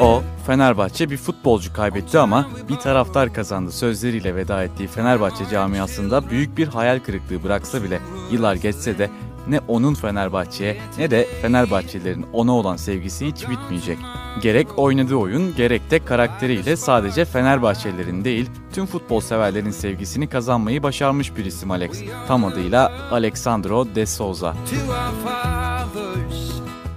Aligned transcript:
O, 0.00 0.22
Fenerbahçe 0.46 1.10
bir 1.10 1.16
futbolcu 1.16 1.72
kaybetti 1.72 2.18
ama 2.18 2.46
bir 2.68 2.76
taraftar 2.76 3.34
kazandı 3.34 3.72
sözleriyle 3.72 4.34
veda 4.34 4.64
ettiği 4.64 4.88
Fenerbahçe 4.88 5.48
camiasında 5.50 6.30
büyük 6.30 6.58
bir 6.58 6.68
hayal 6.68 6.98
kırıklığı 6.98 7.42
bıraksa 7.42 7.82
bile 7.82 8.00
yıllar 8.30 8.54
geçse 8.54 8.98
de 8.98 9.10
ne 9.48 9.60
onun 9.68 9.94
Fenerbahçe'ye 9.94 10.76
ne 10.98 11.10
de 11.10 11.28
Fenerbahçelilerin 11.42 12.26
ona 12.32 12.52
olan 12.52 12.76
sevgisi 12.76 13.26
hiç 13.26 13.48
bitmeyecek. 13.50 13.98
Gerek 14.42 14.78
oynadığı 14.78 15.16
oyun 15.16 15.56
gerek 15.56 15.90
de 15.90 16.04
karakteriyle 16.04 16.76
sadece 16.76 17.24
Fenerbahçelilerin 17.24 18.24
değil 18.24 18.50
tüm 18.72 18.86
futbol 18.86 19.20
severlerin 19.20 19.70
sevgisini 19.70 20.28
kazanmayı 20.28 20.82
başarmış 20.82 21.36
bir 21.36 21.44
isim 21.44 21.70
Alex. 21.70 22.02
Tam 22.28 22.44
adıyla 22.44 22.92
Alexandro 23.10 23.94
de 23.94 24.06
Souza. 24.06 24.54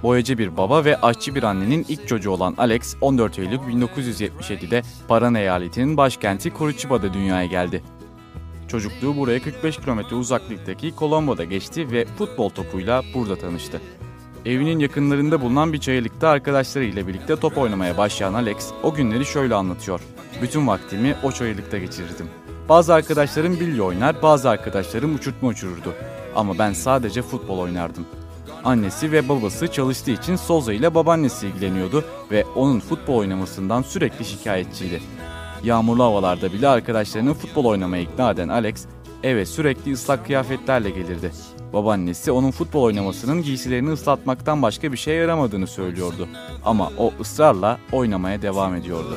Boyacı 0.02 0.38
bir 0.38 0.56
baba 0.56 0.84
ve 0.84 1.00
aşçı 1.00 1.34
bir 1.34 1.42
annenin 1.42 1.86
ilk 1.88 2.08
çocuğu 2.08 2.30
olan 2.30 2.54
Alex 2.58 2.96
14 3.00 3.38
Eylül 3.38 3.58
1977'de 3.58 4.82
Paran 5.08 5.34
eyaletinin 5.34 5.96
başkenti 5.96 6.52
Curitiba 6.58 7.02
dünyaya 7.02 7.46
geldi. 7.46 7.82
Çocukluğu 8.68 9.16
buraya 9.16 9.42
45 9.42 9.76
kilometre 9.76 10.16
uzaklıktaki 10.16 10.94
Colombo'da 10.98 11.44
geçti 11.44 11.92
ve 11.92 12.04
futbol 12.04 12.48
topuyla 12.48 13.02
burada 13.14 13.36
tanıştı. 13.36 13.80
Evinin 14.46 14.78
yakınlarında 14.78 15.40
bulunan 15.40 15.72
bir 15.72 15.78
çayırlıkta 15.78 16.28
arkadaşlarıyla 16.28 17.06
birlikte 17.06 17.36
top 17.36 17.58
oynamaya 17.58 17.98
başlayan 17.98 18.34
Alex 18.34 18.70
o 18.82 18.94
günleri 18.94 19.26
şöyle 19.26 19.54
anlatıyor. 19.54 20.00
Bütün 20.42 20.66
vaktimi 20.66 21.16
o 21.22 21.32
çayırlıkta 21.32 21.78
geçirirdim. 21.78 22.26
Bazı 22.68 22.94
arkadaşlarım 22.94 23.60
bilye 23.60 23.82
oynar, 23.82 24.22
bazı 24.22 24.50
arkadaşlarım 24.50 25.14
uçurtma 25.14 25.48
uçururdu. 25.48 25.94
Ama 26.34 26.58
ben 26.58 26.72
sadece 26.72 27.22
futbol 27.22 27.58
oynardım. 27.58 28.06
Annesi 28.64 29.12
ve 29.12 29.28
babası 29.28 29.68
çalıştığı 29.68 30.10
için 30.10 30.36
Souza 30.36 30.72
ile 30.72 30.94
babaannesi 30.94 31.46
ilgileniyordu 31.46 32.04
ve 32.30 32.44
onun 32.56 32.80
futbol 32.80 33.16
oynamasından 33.16 33.82
sürekli 33.82 34.24
şikayetçiydi. 34.24 35.02
Yağmurlu 35.64 36.02
havalarda 36.02 36.52
bile 36.52 36.68
arkadaşlarını 36.68 37.34
futbol 37.34 37.64
oynamaya 37.64 38.02
ikna 38.02 38.30
eden 38.30 38.48
Alex, 38.48 38.86
eve 39.22 39.46
sürekli 39.46 39.92
ıslak 39.92 40.26
kıyafetlerle 40.26 40.90
gelirdi. 40.90 41.30
Babaannesi 41.72 42.32
onun 42.32 42.50
futbol 42.50 42.82
oynamasının 42.82 43.42
giysilerini 43.42 43.90
ıslatmaktan 43.90 44.62
başka 44.62 44.92
bir 44.92 44.96
şey 44.96 45.16
yaramadığını 45.16 45.66
söylüyordu. 45.66 46.28
Ama 46.64 46.92
o 46.98 47.12
ısrarla 47.20 47.78
oynamaya 47.92 48.42
devam 48.42 48.74
ediyordu. 48.74 49.16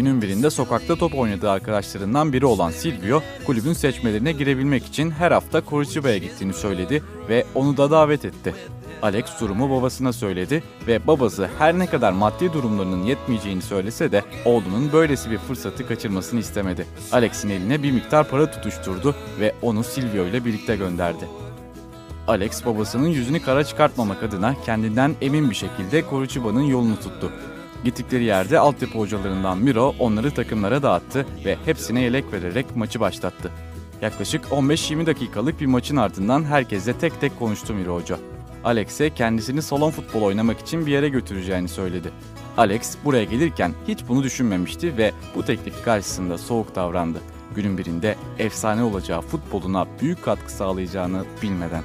Günün 0.00 0.22
birinde 0.22 0.50
sokakta 0.50 0.96
top 0.96 1.14
oynadığı 1.14 1.50
arkadaşlarından 1.50 2.32
biri 2.32 2.46
olan 2.46 2.70
Silvio, 2.70 3.22
kulübün 3.46 3.72
seçmelerine 3.72 4.32
girebilmek 4.32 4.86
için 4.86 5.10
her 5.10 5.32
hafta 5.32 5.62
Curitiba 5.70 6.16
gittiğini 6.16 6.52
söyledi 6.52 7.02
ve 7.28 7.44
onu 7.54 7.76
da 7.76 7.90
davet 7.90 8.24
etti. 8.24 8.54
Alex 9.02 9.24
durumu 9.40 9.70
babasına 9.70 10.12
söyledi 10.12 10.62
ve 10.86 11.06
babası 11.06 11.50
her 11.58 11.78
ne 11.78 11.86
kadar 11.86 12.12
maddi 12.12 12.52
durumlarının 12.52 13.02
yetmeyeceğini 13.02 13.62
söylese 13.62 14.12
de 14.12 14.24
oğlunun 14.44 14.92
böylesi 14.92 15.30
bir 15.30 15.38
fırsatı 15.38 15.88
kaçırmasını 15.88 16.40
istemedi. 16.40 16.86
Alex'in 17.12 17.50
eline 17.50 17.82
bir 17.82 17.92
miktar 17.92 18.28
para 18.28 18.50
tutuşturdu 18.50 19.14
ve 19.40 19.54
onu 19.62 19.84
Silvio 19.84 20.24
ile 20.24 20.44
birlikte 20.44 20.76
gönderdi. 20.76 21.28
Alex 22.28 22.66
babasının 22.66 23.08
yüzünü 23.08 23.42
kara 23.42 23.64
çıkartmamak 23.64 24.22
adına 24.22 24.54
kendinden 24.64 25.14
emin 25.20 25.50
bir 25.50 25.54
şekilde 25.54 26.04
Curitiba'nın 26.10 26.62
yolunu 26.62 26.96
tuttu. 26.96 27.32
Gittikleri 27.84 28.24
yerde 28.24 28.58
altyapı 28.58 28.98
hocalarından 28.98 29.58
Miro 29.58 29.94
onları 29.98 30.30
takımlara 30.30 30.82
dağıttı 30.82 31.26
ve 31.44 31.56
hepsine 31.64 32.02
yelek 32.02 32.32
vererek 32.32 32.76
maçı 32.76 33.00
başlattı. 33.00 33.50
Yaklaşık 34.02 34.44
15-20 34.44 35.06
dakikalık 35.06 35.60
bir 35.60 35.66
maçın 35.66 35.96
ardından 35.96 36.44
herkesle 36.44 36.92
tek 36.92 37.20
tek 37.20 37.38
konuştu 37.38 37.74
Miro 37.74 37.94
Hoca. 37.94 38.18
Alex'e 38.64 39.10
kendisini 39.10 39.62
salon 39.62 39.90
futbol 39.90 40.22
oynamak 40.22 40.60
için 40.60 40.86
bir 40.86 40.92
yere 40.92 41.08
götüreceğini 41.08 41.68
söyledi. 41.68 42.10
Alex 42.56 42.96
buraya 43.04 43.24
gelirken 43.24 43.74
hiç 43.88 44.00
bunu 44.08 44.22
düşünmemişti 44.22 44.96
ve 44.96 45.12
bu 45.34 45.44
teklif 45.44 45.84
karşısında 45.84 46.38
soğuk 46.38 46.74
davrandı. 46.74 47.18
Günün 47.54 47.78
birinde 47.78 48.16
efsane 48.38 48.82
olacağı 48.82 49.20
futboluna 49.20 49.86
büyük 50.00 50.22
katkı 50.22 50.52
sağlayacağını 50.52 51.24
bilmeden. 51.42 51.82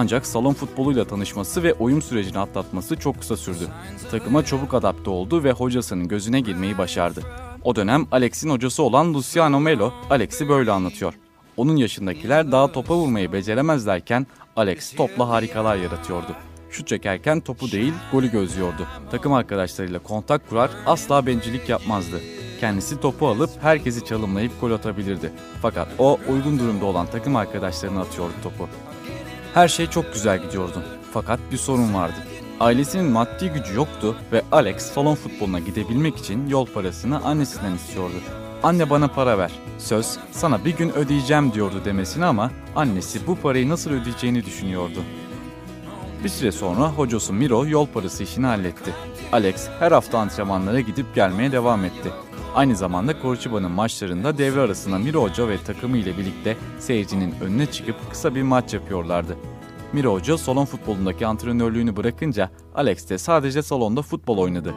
Ancak 0.00 0.26
salon 0.26 0.54
futboluyla 0.54 1.04
tanışması 1.04 1.62
ve 1.62 1.74
uyum 1.74 2.02
sürecini 2.02 2.38
atlatması 2.38 2.96
çok 2.96 3.18
kısa 3.18 3.36
sürdü. 3.36 3.68
Takıma 4.10 4.44
çabuk 4.44 4.74
adapte 4.74 5.10
oldu 5.10 5.44
ve 5.44 5.52
hocasının 5.52 6.08
gözüne 6.08 6.40
girmeyi 6.40 6.78
başardı. 6.78 7.22
O 7.64 7.76
dönem 7.76 8.06
Alex'in 8.12 8.50
hocası 8.50 8.82
olan 8.82 9.14
Luciano 9.14 9.60
Melo, 9.60 9.92
Alex'i 10.10 10.48
böyle 10.48 10.70
anlatıyor. 10.70 11.14
Onun 11.56 11.76
yaşındakiler 11.76 12.52
daha 12.52 12.72
topa 12.72 12.96
vurmayı 12.96 13.32
beceremezlerken 13.32 14.26
Alex 14.56 14.96
topla 14.96 15.28
harikalar 15.28 15.76
yaratıyordu. 15.76 16.36
Şut 16.70 16.88
çekerken 16.88 17.40
topu 17.40 17.72
değil 17.72 17.92
golü 18.12 18.30
gözlüyordu. 18.30 18.86
Takım 19.10 19.32
arkadaşlarıyla 19.32 19.98
kontak 19.98 20.48
kurar 20.48 20.70
asla 20.86 21.26
bencillik 21.26 21.68
yapmazdı. 21.68 22.20
Kendisi 22.60 23.00
topu 23.00 23.28
alıp 23.28 23.50
herkesi 23.62 24.04
çalımlayıp 24.04 24.60
gol 24.60 24.70
atabilirdi. 24.70 25.32
Fakat 25.62 25.88
o 25.98 26.18
uygun 26.28 26.58
durumda 26.58 26.84
olan 26.84 27.06
takım 27.06 27.36
arkadaşlarına 27.36 28.00
atıyordu 28.00 28.34
topu. 28.42 28.68
Her 29.58 29.68
şey 29.68 29.86
çok 29.86 30.12
güzel 30.12 30.42
gidiyordu. 30.42 30.82
Fakat 31.12 31.40
bir 31.52 31.56
sorun 31.56 31.94
vardı. 31.94 32.14
Ailesinin 32.60 33.04
maddi 33.04 33.48
gücü 33.48 33.74
yoktu 33.74 34.16
ve 34.32 34.42
Alex 34.52 34.76
salon 34.76 35.14
futboluna 35.14 35.58
gidebilmek 35.58 36.16
için 36.16 36.48
yol 36.48 36.66
parasını 36.66 37.24
annesinden 37.24 37.74
istiyordu. 37.74 38.14
Anne 38.62 38.90
bana 38.90 39.08
para 39.08 39.38
ver. 39.38 39.52
Söz 39.78 40.18
sana 40.32 40.64
bir 40.64 40.76
gün 40.76 40.90
ödeyeceğim 40.90 41.52
diyordu 41.52 41.82
demesine 41.84 42.24
ama 42.24 42.50
annesi 42.76 43.26
bu 43.26 43.36
parayı 43.36 43.68
nasıl 43.68 43.90
ödeyeceğini 43.90 44.44
düşünüyordu. 44.44 45.02
Bir 46.24 46.28
süre 46.28 46.52
sonra 46.52 46.88
hocası 46.88 47.32
Miro 47.32 47.66
yol 47.66 47.86
parası 47.86 48.22
işini 48.22 48.46
halletti. 48.46 48.94
Alex 49.32 49.68
her 49.78 49.92
hafta 49.92 50.18
antrenmanlara 50.18 50.80
gidip 50.80 51.14
gelmeye 51.14 51.52
devam 51.52 51.84
etti. 51.84 52.10
Aynı 52.54 52.76
zamanda 52.76 53.22
Corçiba'nın 53.22 53.70
maçlarında 53.70 54.38
devre 54.38 54.60
arasında 54.60 54.98
Miro 54.98 55.22
Hoca 55.22 55.48
ve 55.48 55.58
takımı 55.58 55.96
ile 55.96 56.18
birlikte 56.18 56.56
seyircinin 56.78 57.34
önüne 57.40 57.66
çıkıp 57.66 57.96
kısa 58.10 58.34
bir 58.34 58.42
maç 58.42 58.74
yapıyorlardı. 58.74 59.36
Miro 59.92 60.12
Hoca 60.14 60.38
salon 60.38 60.64
futbolundaki 60.64 61.26
antrenörlüğünü 61.26 61.96
bırakınca 61.96 62.50
Alex 62.74 63.10
de 63.10 63.18
sadece 63.18 63.62
salonda 63.62 64.02
futbol 64.02 64.38
oynadı. 64.38 64.74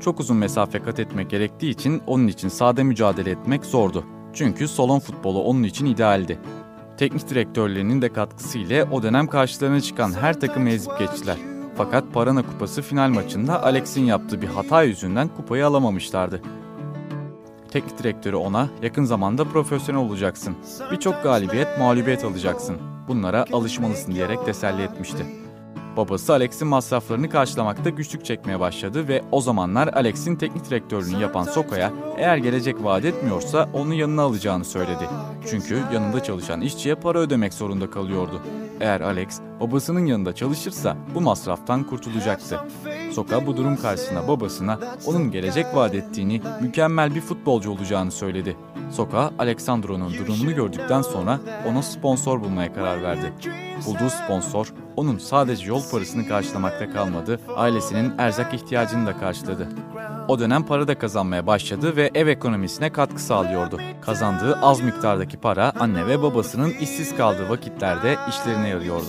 Çok 0.00 0.20
uzun 0.20 0.36
mesafe 0.36 0.82
kat 0.82 1.00
etmek 1.00 1.30
gerektiği 1.30 1.70
için 1.70 2.02
onun 2.06 2.26
için 2.26 2.48
sade 2.48 2.82
mücadele 2.82 3.30
etmek 3.30 3.64
zordu. 3.64 4.04
Çünkü 4.34 4.68
salon 4.68 4.98
futbolu 4.98 5.42
onun 5.42 5.62
için 5.62 5.86
idealdi. 5.86 6.38
Teknik 6.96 7.28
direktörlerinin 7.28 8.02
de 8.02 8.12
katkısıyla 8.12 8.88
o 8.90 9.02
dönem 9.02 9.26
karşılarına 9.26 9.80
çıkan 9.80 10.12
her 10.12 10.40
takımı 10.40 10.70
ezip 10.70 10.98
geçtiler. 10.98 11.36
Fakat 11.76 12.04
Parana 12.12 12.42
Kupası 12.42 12.82
final 12.82 13.08
maçında 13.08 13.62
Alex'in 13.62 14.04
yaptığı 14.04 14.42
bir 14.42 14.46
hata 14.46 14.82
yüzünden 14.82 15.28
kupayı 15.28 15.66
alamamışlardı. 15.66 16.42
Teknik 17.70 17.98
direktörü 17.98 18.36
ona 18.36 18.68
yakın 18.82 19.04
zamanda 19.04 19.44
profesyonel 19.44 20.02
olacaksın. 20.02 20.56
Birçok 20.92 21.22
galibiyet, 21.22 21.78
mağlubiyet 21.78 22.24
alacaksın. 22.24 22.76
Bunlara 23.08 23.44
alışmalısın 23.52 24.14
diyerek 24.14 24.44
teselli 24.44 24.82
etmişti. 24.82 25.26
Babası 25.96 26.32
Alex'in 26.32 26.68
masraflarını 26.68 27.28
karşılamakta 27.28 27.90
güçlük 27.90 28.24
çekmeye 28.24 28.60
başladı 28.60 29.08
ve 29.08 29.22
o 29.32 29.40
zamanlar 29.40 29.88
Alex'in 29.88 30.36
teknik 30.36 30.70
direktörlüğünü 30.70 31.22
yapan 31.22 31.44
Soka'ya 31.44 31.92
eğer 32.16 32.36
gelecek 32.36 32.84
vaat 32.84 33.04
etmiyorsa 33.04 33.68
onu 33.72 33.94
yanına 33.94 34.22
alacağını 34.22 34.64
söyledi. 34.64 35.08
Çünkü 35.50 35.82
yanında 35.94 36.22
çalışan 36.22 36.60
işçiye 36.60 36.94
para 36.94 37.18
ödemek 37.18 37.54
zorunda 37.54 37.90
kalıyordu. 37.90 38.40
Eğer 38.80 39.00
Alex 39.00 39.40
babasının 39.60 40.06
yanında 40.06 40.34
çalışırsa 40.34 40.96
bu 41.14 41.20
masraftan 41.20 41.84
kurtulacaktı. 41.84 42.60
Soka 43.12 43.46
bu 43.46 43.56
durum 43.56 43.76
karşısında 43.76 44.28
babasına 44.28 44.78
onun 45.06 45.30
gelecek 45.30 45.66
vaat 45.74 45.94
ettiğini, 45.94 46.42
mükemmel 46.60 47.14
bir 47.14 47.20
futbolcu 47.20 47.70
olacağını 47.70 48.10
söyledi. 48.10 48.56
Soka, 48.90 49.30
Alexandro'nun 49.38 50.14
durumunu 50.14 50.54
gördükten 50.54 51.02
sonra 51.02 51.40
ona 51.68 51.82
sponsor 51.82 52.40
bulmaya 52.44 52.72
karar 52.72 53.02
verdi. 53.02 53.32
Bulduğu 53.86 54.10
sponsor, 54.10 54.72
onun 54.96 55.18
sadece 55.18 55.66
yol 55.66 55.82
parasını 55.90 56.28
karşılamakta 56.28 56.90
kalmadı, 56.90 57.40
ailesinin 57.56 58.12
erzak 58.18 58.54
ihtiyacını 58.54 59.06
da 59.06 59.18
karşıladı. 59.18 59.68
O 60.28 60.38
dönem 60.38 60.62
para 60.62 60.88
da 60.88 60.98
kazanmaya 60.98 61.46
başladı 61.46 61.96
ve 61.96 62.10
ev 62.14 62.26
ekonomisine 62.26 62.92
katkı 62.92 63.22
sağlıyordu. 63.22 63.80
Kazandığı 64.00 64.56
az 64.56 64.80
miktardaki 64.80 65.36
para 65.36 65.72
anne 65.80 66.06
ve 66.06 66.22
babasının 66.22 66.70
işsiz 66.70 67.16
kaldığı 67.16 67.48
vakitlerde 67.48 68.16
işlerine 68.28 68.68
yarıyordu. 68.68 69.06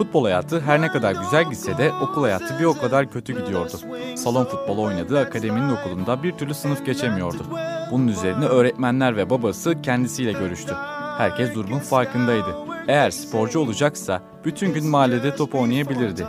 Futbol 0.00 0.24
hayatı 0.24 0.60
her 0.60 0.80
ne 0.80 0.88
kadar 0.88 1.14
güzel 1.14 1.44
gitse 1.50 1.78
de 1.78 1.92
okul 1.92 2.22
hayatı 2.22 2.58
bir 2.60 2.64
o 2.64 2.74
kadar 2.74 3.10
kötü 3.10 3.40
gidiyordu. 3.40 3.72
Salon 4.16 4.44
futbolu 4.44 4.82
oynadığı 4.82 5.20
akademinin 5.20 5.68
okulunda 5.68 6.22
bir 6.22 6.32
türlü 6.32 6.54
sınıf 6.54 6.86
geçemiyordu. 6.86 7.42
Bunun 7.90 8.08
üzerine 8.08 8.44
öğretmenler 8.44 9.16
ve 9.16 9.30
babası 9.30 9.82
kendisiyle 9.82 10.32
görüştü. 10.32 10.74
Herkes 11.18 11.54
durumun 11.54 11.78
farkındaydı. 11.78 12.56
Eğer 12.88 13.10
sporcu 13.10 13.60
olacaksa 13.60 14.22
bütün 14.44 14.74
gün 14.74 14.86
mahallede 14.86 15.36
top 15.36 15.54
oynayabilirdi. 15.54 16.26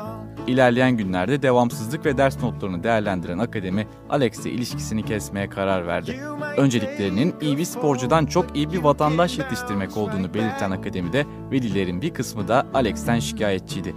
İlerleyen 0.51 0.97
günlerde 0.97 1.41
devamsızlık 1.41 2.05
ve 2.05 2.17
ders 2.17 2.43
notlarını 2.43 2.83
değerlendiren 2.83 3.37
akademi 3.37 3.87
Alex'le 4.09 4.45
ilişkisini 4.45 5.05
kesmeye 5.05 5.49
karar 5.49 5.87
verdi. 5.87 6.19
Önceliklerinin 6.57 7.35
iyi 7.41 7.57
bir 7.57 7.65
sporcudan 7.65 8.25
çok 8.25 8.55
iyi 8.55 8.71
bir 8.71 8.83
vatandaş 8.83 9.37
yetiştirmek 9.37 9.97
olduğunu 9.97 10.33
belirten 10.33 10.71
akademide 10.71 11.25
velilerin 11.51 12.01
bir 12.01 12.13
kısmı 12.13 12.47
da 12.47 12.67
Alex'ten 12.73 13.19
şikayetçiydi. 13.19 13.95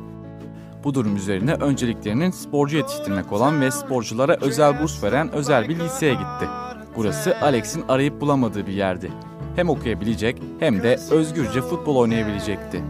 Bu 0.84 0.94
durum 0.94 1.16
üzerine 1.16 1.54
önceliklerinin 1.54 2.30
sporcu 2.30 2.76
yetiştirmek 2.76 3.32
olan 3.32 3.60
ve 3.60 3.70
sporculara 3.70 4.36
özel 4.40 4.82
burs 4.82 5.02
veren 5.02 5.32
özel 5.32 5.68
bir 5.68 5.78
liseye 5.78 6.12
gitti. 6.12 6.48
Burası 6.96 7.36
Alex'in 7.42 7.84
arayıp 7.88 8.20
bulamadığı 8.20 8.66
bir 8.66 8.72
yerdi. 8.72 9.10
Hem 9.56 9.68
okuyabilecek 9.68 10.42
hem 10.60 10.82
de 10.82 10.98
özgürce 11.10 11.60
futbol 11.62 11.96
oynayabilecekti. 11.96 12.82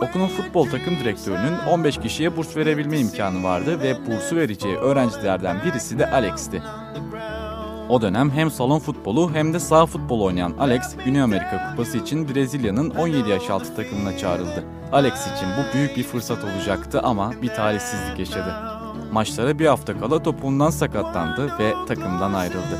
Okulun 0.00 0.28
futbol 0.28 0.68
takım 0.68 0.96
direktörünün 0.96 1.58
15 1.70 1.98
kişiye 1.98 2.36
burs 2.36 2.56
verebilme 2.56 2.98
imkanı 2.98 3.42
vardı 3.42 3.80
ve 3.80 4.06
bursu 4.06 4.36
vereceği 4.36 4.76
öğrencilerden 4.76 5.56
birisi 5.64 5.98
de 5.98 6.10
Alex'ti. 6.10 6.62
O 7.88 8.02
dönem 8.02 8.30
hem 8.30 8.50
salon 8.50 8.78
futbolu 8.78 9.34
hem 9.34 9.54
de 9.54 9.60
sağ 9.60 9.86
futbol 9.86 10.20
oynayan 10.20 10.54
Alex, 10.60 10.96
Güney 11.04 11.22
Amerika 11.22 11.70
Kupası 11.70 11.98
için 11.98 12.28
Brezilya'nın 12.28 12.90
17 12.90 13.30
yaş 13.30 13.50
altı 13.50 13.76
takımına 13.76 14.18
çağrıldı. 14.18 14.64
Alex 14.92 15.14
için 15.14 15.48
bu 15.58 15.74
büyük 15.74 15.96
bir 15.96 16.02
fırsat 16.02 16.44
olacaktı 16.44 17.00
ama 17.00 17.32
bir 17.42 17.48
talihsizlik 17.48 18.18
yaşadı. 18.18 18.54
Maçlara 19.12 19.58
bir 19.58 19.66
hafta 19.66 20.00
kala 20.00 20.22
topuğundan 20.22 20.70
sakatlandı 20.70 21.52
ve 21.58 21.74
takımdan 21.88 22.32
ayrıldı. 22.32 22.78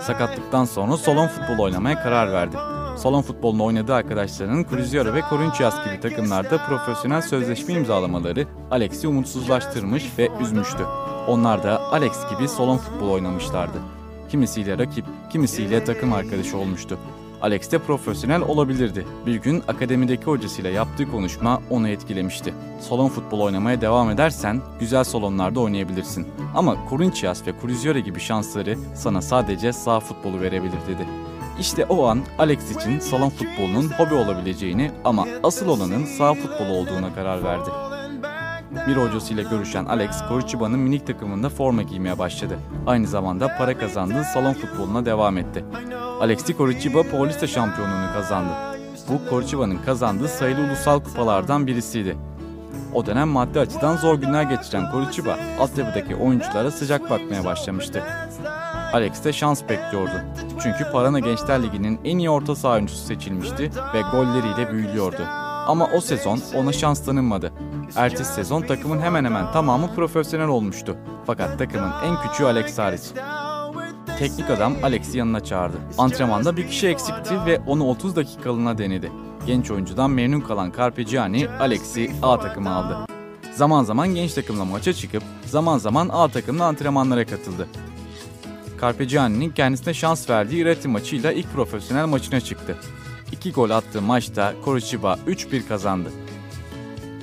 Sakatlıktan 0.00 0.64
sonra 0.64 0.96
salon 0.96 1.26
futbol 1.26 1.64
oynamaya 1.64 2.02
karar 2.02 2.32
verdi. 2.32 2.56
Salon 3.02 3.22
futbolunu 3.22 3.64
oynadığı 3.64 3.94
arkadaşlarının 3.94 4.66
Cruzeiro 4.70 5.14
ve 5.14 5.22
Corinthians 5.30 5.84
gibi 5.84 6.00
takımlarda 6.00 6.58
profesyonel 6.58 7.22
sözleşme 7.22 7.74
imzalamaları 7.74 8.46
Alex'i 8.70 9.08
umutsuzlaştırmış 9.08 10.04
ve 10.18 10.28
üzmüştü. 10.40 10.84
Onlar 11.28 11.62
da 11.62 11.80
Alex 11.92 12.12
gibi 12.30 12.48
salon 12.48 12.76
futbol 12.76 13.08
oynamışlardı. 13.08 13.78
Kimisiyle 14.28 14.78
rakip, 14.78 15.04
kimisiyle 15.30 15.84
takım 15.84 16.12
arkadaşı 16.12 16.58
olmuştu. 16.58 16.98
Alex 17.42 17.72
de 17.72 17.78
profesyonel 17.78 18.42
olabilirdi. 18.42 19.06
Bir 19.26 19.34
gün 19.34 19.62
akademideki 19.68 20.24
hocasıyla 20.24 20.70
yaptığı 20.70 21.10
konuşma 21.10 21.62
onu 21.70 21.88
etkilemişti. 21.88 22.54
Salon 22.80 23.08
futbol 23.08 23.40
oynamaya 23.40 23.80
devam 23.80 24.10
edersen 24.10 24.60
güzel 24.80 25.04
salonlarda 25.04 25.60
oynayabilirsin. 25.60 26.26
Ama 26.54 26.76
Corinthians 26.90 27.46
ve 27.46 27.52
Cruzeiro 27.62 27.98
gibi 27.98 28.20
şansları 28.20 28.76
sana 28.94 29.22
sadece 29.22 29.72
sağ 29.72 30.00
futbolu 30.00 30.40
verebilir 30.40 30.80
dedi. 30.88 31.29
İşte 31.60 31.84
o 31.84 32.06
an 32.06 32.20
Alex 32.38 32.76
için 32.76 32.98
salon 32.98 33.28
futbolunun 33.30 33.88
hobi 33.88 34.14
olabileceğini 34.14 34.90
ama 35.04 35.26
asıl 35.42 35.68
olanın 35.68 36.04
sağ 36.04 36.34
futbol 36.34 36.66
olduğuna 36.66 37.14
karar 37.14 37.44
verdi. 37.44 37.70
Bir 38.88 38.96
hocasıyla 38.96 39.42
görüşen 39.42 39.84
Alex, 39.84 40.10
Coriciba'nın 40.28 40.78
minik 40.78 41.06
takımında 41.06 41.48
forma 41.48 41.82
giymeye 41.82 42.18
başladı. 42.18 42.58
Aynı 42.86 43.06
zamanda 43.06 43.56
para 43.58 43.78
kazandığı 43.78 44.24
salon 44.24 44.52
futboluna 44.52 45.06
devam 45.06 45.38
etti. 45.38 45.64
Alexi 46.20 46.56
Coriciba 46.56 47.02
Paulista 47.02 47.46
şampiyonluğunu 47.46 48.12
kazandı. 48.14 48.52
Bu 49.08 49.30
Coriciba'nın 49.30 49.78
kazandığı 49.86 50.28
sayılı 50.28 50.60
ulusal 50.60 51.00
kupalardan 51.00 51.66
birisiydi. 51.66 52.16
O 52.94 53.06
dönem 53.06 53.28
maddi 53.28 53.60
açıdan 53.60 53.96
zor 53.96 54.14
günler 54.14 54.42
geçiren 54.42 54.90
Coriciba, 54.92 55.38
altyapıdaki 55.60 56.16
oyunculara 56.16 56.70
sıcak 56.70 57.10
bakmaya 57.10 57.44
başlamıştı. 57.44 58.02
Alex 58.92 59.24
de 59.24 59.32
şans 59.32 59.62
bekliyordu. 59.62 60.12
Çünkü 60.62 60.92
Parana 60.92 61.18
Gençler 61.18 61.62
Ligi'nin 61.62 62.00
en 62.04 62.18
iyi 62.18 62.30
orta 62.30 62.56
saha 62.56 62.74
oyuncusu 62.74 63.06
seçilmişti 63.06 63.70
ve 63.94 64.00
golleriyle 64.12 64.72
büyülüyordu. 64.72 65.22
Ama 65.66 65.88
o 65.96 66.00
sezon 66.00 66.40
ona 66.56 66.72
şans 66.72 67.04
tanınmadı. 67.04 67.52
Ertesi 67.96 68.34
sezon 68.34 68.62
takımın 68.62 69.00
hemen 69.00 69.24
hemen 69.24 69.52
tamamı 69.52 69.94
profesyonel 69.94 70.48
olmuştu. 70.48 70.96
Fakat 71.26 71.58
takımın 71.58 71.92
en 72.04 72.22
küçüğü 72.22 72.44
Alex 72.44 72.78
hariç. 72.78 73.02
Teknik 74.18 74.50
adam 74.50 74.74
Alex'i 74.82 75.18
yanına 75.18 75.40
çağırdı. 75.44 75.76
Antrenmanda 75.98 76.56
bir 76.56 76.68
kişi 76.68 76.88
eksikti 76.88 77.34
ve 77.46 77.60
onu 77.66 77.88
30 77.88 78.16
dakikalığına 78.16 78.78
denedi. 78.78 79.12
Genç 79.46 79.70
oyuncudan 79.70 80.10
memnun 80.10 80.40
kalan 80.40 80.72
Carpegiani 80.76 81.48
Alex'i 81.60 82.10
A 82.22 82.40
takıma 82.40 82.70
aldı. 82.74 82.96
Zaman 83.54 83.84
zaman 83.84 84.08
genç 84.14 84.34
takımla 84.34 84.64
maça 84.64 84.92
çıkıp 84.92 85.22
zaman 85.46 85.78
zaman 85.78 86.08
A 86.12 86.28
takımla 86.28 86.64
antrenmanlara 86.64 87.26
katıldı. 87.26 87.68
Carpegiani'nin 88.80 89.50
kendisine 89.50 89.94
şans 89.94 90.30
verdiği 90.30 90.62
Ireti 90.62 90.88
maçıyla 90.88 91.32
ilk 91.32 91.52
profesyonel 91.52 92.06
maçına 92.06 92.40
çıktı. 92.40 92.76
İki 93.32 93.52
gol 93.52 93.70
attığı 93.70 94.02
maçta 94.02 94.54
Coritiba 94.64 95.18
3-1 95.26 95.68
kazandı. 95.68 96.10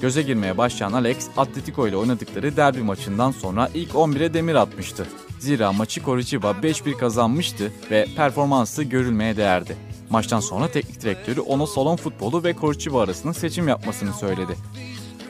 Göze 0.01 0.21
girmeye 0.21 0.57
başlayan 0.57 0.93
Alex, 0.93 1.27
Atletico 1.37 1.87
ile 1.87 1.97
oynadıkları 1.97 2.57
derbi 2.57 2.81
maçından 2.81 3.31
sonra 3.31 3.69
ilk 3.73 3.91
11'e 3.91 4.33
demir 4.33 4.55
atmıştı. 4.55 5.07
Zira 5.39 5.71
maçı 5.71 6.03
Coritiba 6.03 6.51
5-1 6.51 6.97
kazanmıştı 6.97 7.71
ve 7.91 8.07
performansı 8.15 8.83
görülmeye 8.83 9.37
değerdi. 9.37 9.77
Maçtan 10.09 10.39
sonra 10.39 10.67
teknik 10.67 11.01
direktörü 11.01 11.39
ona 11.39 11.67
salon 11.67 11.95
futbolu 11.95 12.43
ve 12.43 12.55
Coritiba 12.61 13.01
arasında 13.01 13.33
seçim 13.33 13.67
yapmasını 13.67 14.13
söyledi. 14.13 14.55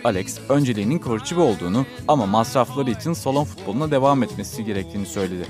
Alex, 0.03 0.39
önceliğinin 0.49 0.99
Coritiba 0.99 1.41
olduğunu 1.41 1.85
ama 2.07 2.25
masrafları 2.25 2.91
için 2.91 3.13
salon 3.13 3.43
futboluna 3.43 3.91
devam 3.91 4.23
etmesi 4.23 4.65
gerektiğini 4.65 5.05
söyledi. 5.05 5.45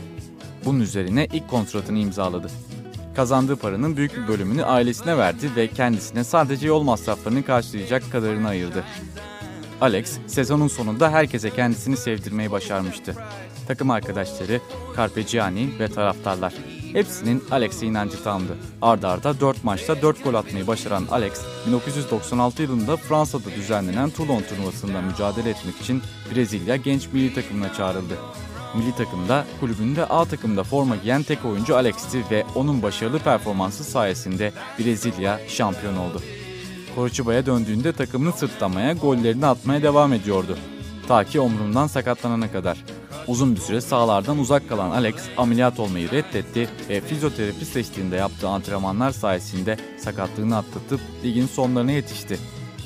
Bunun 0.65 0.79
üzerine 0.79 1.27
ilk 1.33 1.47
kontratını 1.49 1.99
imzaladı. 1.99 2.47
Kazandığı 3.15 3.55
paranın 3.55 3.97
büyük 3.97 4.17
bir 4.17 4.27
bölümünü 4.27 4.63
ailesine 4.63 5.17
verdi 5.17 5.49
ve 5.55 5.67
kendisine 5.67 6.23
sadece 6.23 6.67
yol 6.67 6.83
masraflarını 6.83 7.45
karşılayacak 7.45 8.11
kadarını 8.11 8.47
ayırdı. 8.47 8.83
Alex, 9.81 10.17
sezonun 10.27 10.67
sonunda 10.67 11.11
herkese 11.11 11.49
kendisini 11.49 11.97
sevdirmeyi 11.97 12.51
başarmıştı. 12.51 13.15
Takım 13.67 13.91
arkadaşları, 13.91 14.61
Carpegiani 14.95 15.69
ve 15.79 15.87
taraftarlar. 15.87 16.53
Hepsinin 16.93 17.43
Alex'e 17.51 17.85
inancı 17.85 18.23
tamdı. 18.23 18.57
Arda 18.81 19.09
arda 19.09 19.39
4 19.39 19.63
maçta 19.63 20.01
4 20.01 20.23
gol 20.23 20.33
atmayı 20.33 20.67
başaran 20.67 21.03
Alex, 21.11 21.41
1996 21.67 22.61
yılında 22.61 22.97
Fransa'da 22.97 23.55
düzenlenen 23.55 24.09
Toulon 24.09 24.41
turnuvasında 24.41 25.01
mücadele 25.01 25.49
etmek 25.49 25.81
için 25.81 26.01
Brezilya 26.35 26.75
genç 26.75 27.07
milli 27.13 27.33
takımına 27.33 27.73
çağrıldı. 27.73 28.13
Milli 28.75 28.95
takımda, 28.95 29.45
kulübünde 29.59 30.05
A 30.05 30.25
takımda 30.25 30.63
forma 30.63 30.95
giyen 30.95 31.23
tek 31.23 31.45
oyuncu 31.45 31.75
Alex'ti 31.75 32.23
ve 32.31 32.45
onun 32.55 32.81
başarılı 32.81 33.19
performansı 33.19 33.83
sayesinde 33.83 34.53
Brezilya 34.79 35.39
şampiyon 35.47 35.97
oldu. 35.97 36.21
Coriciba'ya 36.95 37.45
döndüğünde 37.45 37.93
takımını 37.93 38.33
sırtlamaya, 38.33 38.93
gollerini 38.93 39.45
atmaya 39.45 39.83
devam 39.83 40.13
ediyordu. 40.13 40.57
Ta 41.07 41.23
ki 41.23 41.39
omrundan 41.39 41.87
sakatlanana 41.87 42.51
kadar. 42.51 42.77
Uzun 43.27 43.55
bir 43.55 43.61
süre 43.61 43.81
sahalardan 43.81 44.39
uzak 44.39 44.69
kalan 44.69 44.91
Alex 44.91 45.15
ameliyat 45.37 45.79
olmayı 45.79 46.11
reddetti 46.11 46.69
ve 46.89 47.01
fizyoterapi 47.01 47.65
seçtiğinde 47.65 48.15
yaptığı 48.15 48.47
antrenmanlar 48.47 49.11
sayesinde 49.11 49.77
sakatlığını 49.97 50.57
atlatıp 50.57 50.99
ligin 51.23 51.47
sonlarına 51.47 51.91
yetişti. 51.91 52.39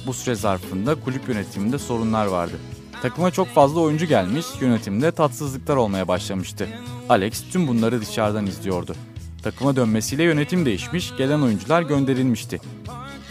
Bu 0.07 0.13
süre 0.13 0.35
zarfında 0.35 0.95
kulüp 0.95 1.29
yönetiminde 1.29 1.79
sorunlar 1.79 2.25
vardı. 2.25 2.55
Takıma 3.01 3.31
çok 3.31 3.47
fazla 3.47 3.79
oyuncu 3.79 4.05
gelmiş, 4.05 4.45
yönetimde 4.59 5.11
tatsızlıklar 5.11 5.75
olmaya 5.75 6.07
başlamıştı. 6.07 6.67
Alex 7.09 7.43
tüm 7.51 7.67
bunları 7.67 8.01
dışarıdan 8.01 8.47
izliyordu. 8.47 8.95
Takıma 9.43 9.75
dönmesiyle 9.75 10.23
yönetim 10.23 10.65
değişmiş, 10.65 11.17
gelen 11.17 11.41
oyuncular 11.41 11.81
gönderilmişti. 11.81 12.61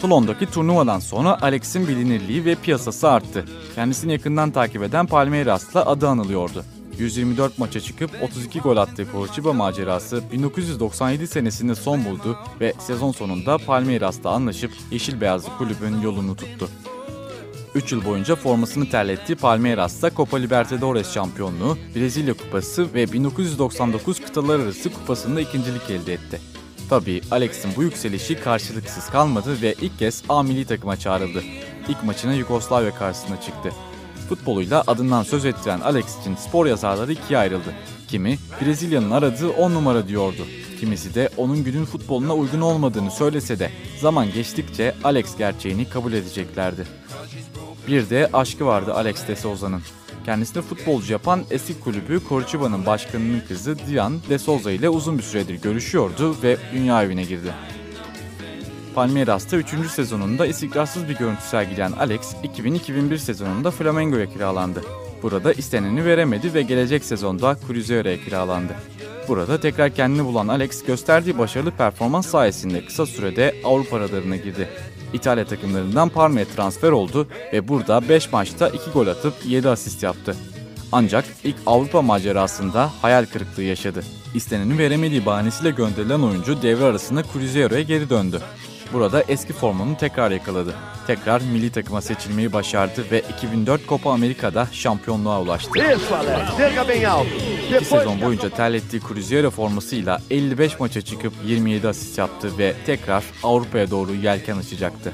Toulon'daki 0.00 0.46
turnuvadan 0.46 0.98
sonra 0.98 1.42
Alex'in 1.42 1.88
bilinirliği 1.88 2.44
ve 2.44 2.54
piyasası 2.54 3.10
arttı. 3.10 3.44
Kendisini 3.74 4.12
yakından 4.12 4.50
takip 4.50 4.82
eden 4.82 5.06
Palmeiras'la 5.06 5.86
adı 5.86 6.08
anılıyordu. 6.08 6.64
124 6.98 7.58
maça 7.58 7.80
çıkıp 7.80 8.10
32 8.22 8.60
gol 8.60 8.76
attığı 8.76 9.06
Coritiba 9.12 9.52
macerası 9.52 10.22
1997 10.32 11.26
senesinde 11.26 11.74
son 11.74 12.04
buldu 12.04 12.38
ve 12.60 12.74
sezon 12.78 13.12
sonunda 13.12 13.58
Palmeiras'la 13.58 14.30
anlaşıp 14.30 14.72
Yeşil 14.90 15.20
Beyazlı 15.20 15.48
kulübün 15.58 16.00
yolunu 16.00 16.36
tuttu. 16.36 16.68
3 17.74 17.92
yıl 17.92 18.04
boyunca 18.04 18.36
formasını 18.36 18.90
terlettiği 18.90 19.36
Palmeiras'ta 19.36 20.10
Copa 20.10 20.36
Libertadores 20.36 21.12
şampiyonluğu, 21.14 21.78
Brezilya 21.96 22.34
Kupası 22.34 22.94
ve 22.94 23.12
1999 23.12 24.20
kıtalar 24.20 24.60
arası 24.60 24.92
kupasında 24.92 25.40
ikincilik 25.40 25.90
elde 25.90 26.12
etti. 26.12 26.40
Tabii 26.88 27.20
Alex'in 27.30 27.70
bu 27.76 27.82
yükselişi 27.82 28.40
karşılıksız 28.40 29.10
kalmadı 29.10 29.62
ve 29.62 29.74
ilk 29.80 29.98
kez 29.98 30.22
A 30.28 30.42
milli 30.42 30.64
takıma 30.64 30.96
çağrıldı. 30.96 31.42
İlk 31.88 32.04
maçına 32.04 32.34
Yugoslavya 32.34 32.94
karşısına 32.94 33.40
çıktı. 33.40 33.72
Futboluyla 34.28 34.84
adından 34.86 35.22
söz 35.22 35.44
ettiren 35.44 35.80
Alex 35.80 36.20
için 36.20 36.34
spor 36.34 36.66
yazarları 36.66 37.12
ikiye 37.12 37.38
ayrıldı. 37.38 37.74
Kimi 38.08 38.38
Brezilya'nın 38.60 39.10
aradığı 39.10 39.48
10 39.48 39.74
numara 39.74 40.08
diyordu. 40.08 40.46
Kimisi 40.80 41.14
de 41.14 41.28
onun 41.36 41.64
günün 41.64 41.84
futboluna 41.84 42.34
uygun 42.34 42.60
olmadığını 42.60 43.10
söylese 43.10 43.58
de 43.58 43.70
zaman 44.00 44.32
geçtikçe 44.32 44.94
Alex 45.04 45.36
gerçeğini 45.36 45.88
kabul 45.88 46.12
edeceklerdi. 46.12 46.99
Bir 47.88 48.10
de 48.10 48.30
aşkı 48.32 48.66
vardı 48.66 48.94
Alex 48.94 49.28
de 49.28 49.36
Souza'nın. 49.36 49.82
Kendisini 50.24 50.62
futbolcu 50.62 51.12
yapan 51.12 51.42
eski 51.50 51.80
kulübü 51.80 52.20
Coriciba'nın 52.28 52.86
başkanının 52.86 53.42
kızı 53.48 53.76
Diane 53.78 54.16
de 54.28 54.38
Souza 54.38 54.72
ile 54.72 54.88
uzun 54.88 55.18
bir 55.18 55.22
süredir 55.22 55.62
görüşüyordu 55.62 56.36
ve 56.42 56.56
dünya 56.72 57.02
evine 57.02 57.22
girdi. 57.22 57.52
Palmeiras'ta 58.94 59.56
3. 59.56 59.68
sezonunda 59.90 60.46
istikrarsız 60.46 61.08
bir 61.08 61.16
görüntü 61.16 61.42
sergileyen 61.42 61.92
Alex, 61.92 62.34
2000-2001 62.44 63.18
sezonunda 63.18 63.70
Flamengo'ya 63.70 64.26
kiralandı. 64.26 64.82
Burada 65.22 65.52
isteneni 65.52 66.04
veremedi 66.04 66.54
ve 66.54 66.62
gelecek 66.62 67.04
sezonda 67.04 67.56
Cruzeiro'ya 67.66 68.16
kiralandı. 68.24 68.74
Burada 69.28 69.60
tekrar 69.60 69.94
kendini 69.94 70.24
bulan 70.24 70.48
Alex 70.48 70.84
gösterdiği 70.84 71.38
başarılı 71.38 71.70
performans 71.70 72.26
sayesinde 72.26 72.84
kısa 72.84 73.06
sürede 73.06 73.54
Avrupa 73.64 74.00
radarına 74.00 74.36
girdi. 74.36 74.68
İtalya 75.12 75.44
takımlarından 75.44 76.08
Parma'ya 76.08 76.46
transfer 76.46 76.90
oldu 76.90 77.28
ve 77.52 77.68
burada 77.68 78.08
5 78.08 78.32
maçta 78.32 78.68
2 78.68 78.90
gol 78.90 79.06
atıp 79.06 79.34
7 79.46 79.68
asist 79.68 80.02
yaptı. 80.02 80.36
Ancak 80.92 81.24
ilk 81.44 81.56
Avrupa 81.66 82.02
macerasında 82.02 82.90
hayal 83.02 83.26
kırıklığı 83.26 83.62
yaşadı. 83.62 84.02
İsteneni 84.34 84.78
veremediği 84.78 85.26
bahanesiyle 85.26 85.70
gönderilen 85.70 86.20
oyuncu 86.20 86.62
devre 86.62 86.84
arasında 86.84 87.22
Cruzeiro'ya 87.32 87.82
geri 87.82 88.10
döndü. 88.10 88.40
Burada 88.92 89.22
eski 89.28 89.52
formunu 89.52 89.96
tekrar 89.96 90.30
yakaladı. 90.30 90.74
Tekrar 91.06 91.40
milli 91.40 91.72
takıma 91.72 92.00
seçilmeyi 92.00 92.52
başardı 92.52 93.04
ve 93.10 93.22
2004 93.36 93.88
Copa 93.88 94.12
Amerika'da 94.12 94.68
şampiyonluğa 94.72 95.40
ulaştı. 95.42 95.70
İki 97.76 97.84
sezon 97.84 98.20
boyunca 98.20 98.50
terlettiği 98.50 99.02
Cruzeiro 99.08 99.50
formasıyla 99.50 100.20
55 100.30 100.80
maça 100.80 101.00
çıkıp 101.00 101.32
27 101.46 101.88
asist 101.88 102.18
yaptı 102.18 102.58
ve 102.58 102.74
tekrar 102.86 103.24
Avrupa'ya 103.42 103.90
doğru 103.90 104.14
yelken 104.14 104.56
açacaktı. 104.56 105.12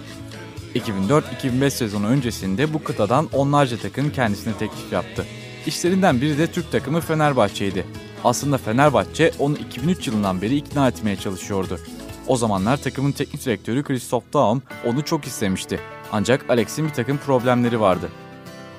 2004-2005 0.75 1.71
sezonu 1.71 2.07
öncesinde 2.07 2.75
bu 2.75 2.85
kıtadan 2.85 3.29
onlarca 3.33 3.77
takım 3.77 4.13
kendisine 4.13 4.53
teklif 4.55 4.93
yaptı. 4.93 5.27
İşlerinden 5.67 6.21
biri 6.21 6.39
de 6.39 6.47
Türk 6.47 6.73
takımı 6.73 7.01
Fenerbahçe'ydi. 7.01 7.87
Aslında 8.25 8.59
Fenerbahçe 8.59 9.33
onu 9.39 9.57
2003 9.57 10.07
yılından 10.07 10.43
beri 10.43 10.57
ikna 10.57 10.89
etmeye 10.89 11.17
çalışıyordu. 11.17 11.81
O 12.29 12.37
zamanlar 12.37 12.77
takımın 12.77 13.13
teknik 13.13 13.47
direktörü 13.47 13.83
Christoph 13.83 14.25
Daum 14.33 14.63
onu 14.87 15.05
çok 15.05 15.25
istemişti. 15.25 15.81
Ancak 16.13 16.51
Alex'in 16.51 16.85
bir 16.85 16.93
takım 16.93 17.19
problemleri 17.19 17.81
vardı. 17.81 18.09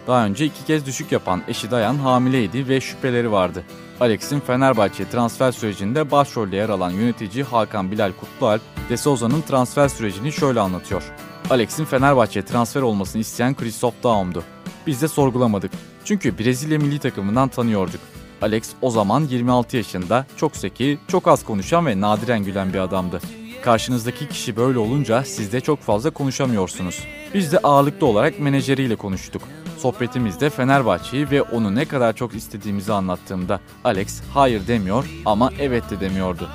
Daha 0.08 0.26
önce 0.26 0.46
iki 0.46 0.66
kez 0.66 0.86
düşük 0.86 1.12
yapan 1.12 1.42
eşi 1.48 1.72
Dayan 1.72 1.96
hamileydi 1.96 2.68
ve 2.68 2.82
şüpheleri 2.82 3.32
vardı. 3.32 3.64
Alex'in 4.00 4.40
Fenerbahçe 4.40 5.10
transfer 5.10 5.52
sürecinde 5.52 6.12
başrolde 6.12 6.56
yer 6.56 6.70
alan 6.70 6.92
yönetici 6.92 7.44
Hakan 7.44 7.92
Bilal 7.92 8.12
Kutlualp, 8.20 8.62
De 8.90 8.98
Souza'nın 8.98 9.42
transfer 9.42 9.88
sürecini 9.88 10.32
şöyle 10.32 10.60
anlatıyor. 10.60 11.04
Alex'in 11.50 11.86
Fenerbahçe 11.86 12.46
transfer 12.46 12.82
olmasını 12.82 13.22
isteyen 13.22 13.56
Christoph 13.56 14.04
Daum'du. 14.04 14.44
Biz 14.88 15.02
de 15.02 15.08
sorgulamadık. 15.08 15.72
Çünkü 16.06 16.40
Brezilya 16.40 16.80
milli 16.80 17.00
takımından 17.00 17.50
tanıyorduk. 17.50 18.02
Alex 18.42 18.70
o 18.82 18.90
zaman 18.90 19.22
26 19.22 19.78
yaşında, 19.78 20.26
çok 20.38 20.56
zeki, 20.56 21.00
çok 21.08 21.28
az 21.28 21.44
konuşan 21.46 21.86
ve 21.86 22.02
nadiren 22.02 22.44
gülen 22.44 22.74
bir 22.74 22.80
adamdı. 22.80 23.20
Karşınızdaki 23.64 24.30
kişi 24.30 24.56
böyle 24.56 24.80
olunca 24.80 25.24
siz 25.24 25.52
de 25.54 25.62
çok 25.62 25.80
fazla 25.80 26.10
konuşamıyorsunuz. 26.10 27.04
Biz 27.34 27.52
de 27.52 27.58
ağırlıklı 27.58 28.08
olarak 28.08 28.40
menajeriyle 28.40 28.96
konuştuk. 28.96 29.42
Sohbetimizde 29.78 30.50
Fenerbahçe'yi 30.50 31.32
ve 31.32 31.42
onu 31.42 31.76
ne 31.76 31.86
kadar 31.86 32.14
çok 32.14 32.36
istediğimizi 32.36 32.94
anlattığımda 32.94 33.60
Alex 33.84 34.22
hayır 34.34 34.68
demiyor 34.68 35.06
ama 35.26 35.52
evet 35.60 35.90
de 35.90 36.00
demiyordu. 36.00 36.50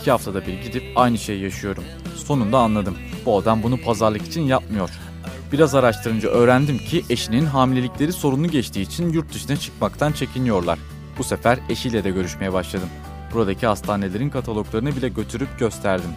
İki 0.00 0.10
haftada 0.10 0.46
bir 0.46 0.62
gidip 0.62 0.82
aynı 0.96 1.18
şeyi 1.18 1.42
yaşıyorum. 1.42 1.84
Sonunda 2.16 2.58
anladım. 2.58 2.96
Bu 3.26 3.38
adam 3.38 3.62
bunu 3.62 3.76
pazarlık 3.76 4.22
için 4.22 4.42
yapmıyor. 4.42 4.90
Biraz 5.52 5.74
araştırınca 5.74 6.28
öğrendim 6.28 6.78
ki 6.78 7.04
eşinin 7.10 7.46
hamilelikleri 7.46 8.12
sorunlu 8.12 8.48
geçtiği 8.48 8.80
için 8.80 9.12
yurt 9.12 9.34
dışına 9.34 9.56
çıkmaktan 9.56 10.12
çekiniyorlar. 10.12 10.78
Bu 11.18 11.24
sefer 11.24 11.58
eşiyle 11.68 12.04
de 12.04 12.10
görüşmeye 12.10 12.52
başladım. 12.52 12.88
Buradaki 13.34 13.66
hastanelerin 13.66 14.30
kataloglarını 14.30 14.96
bile 14.96 15.08
götürüp 15.08 15.58
gösterdim. 15.58 16.10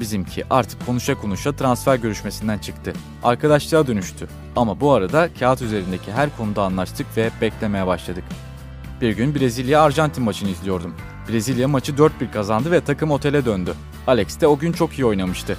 Bizimki 0.00 0.44
artık 0.50 0.86
konuşa 0.86 1.14
konuşa 1.14 1.52
transfer 1.52 1.96
görüşmesinden 1.96 2.58
çıktı. 2.58 2.92
Arkadaşlığa 3.22 3.86
dönüştü. 3.86 4.28
Ama 4.56 4.80
bu 4.80 4.92
arada 4.92 5.28
kağıt 5.38 5.62
üzerindeki 5.62 6.12
her 6.12 6.36
konuda 6.36 6.62
anlaştık 6.62 7.06
ve 7.16 7.30
beklemeye 7.40 7.86
başladık. 7.86 8.24
Bir 9.00 9.16
gün 9.16 9.34
Brezilya-Arjantin 9.34 10.24
maçını 10.24 10.50
izliyordum. 10.50 10.94
Brezilya 11.28 11.68
maçı 11.68 11.92
4-1 11.92 12.10
kazandı 12.32 12.70
ve 12.70 12.84
takım 12.84 13.10
otele 13.10 13.44
döndü. 13.44 13.74
Alex 14.06 14.40
de 14.40 14.46
o 14.46 14.58
gün 14.58 14.72
çok 14.72 14.98
iyi 14.98 15.04
oynamıştı. 15.04 15.56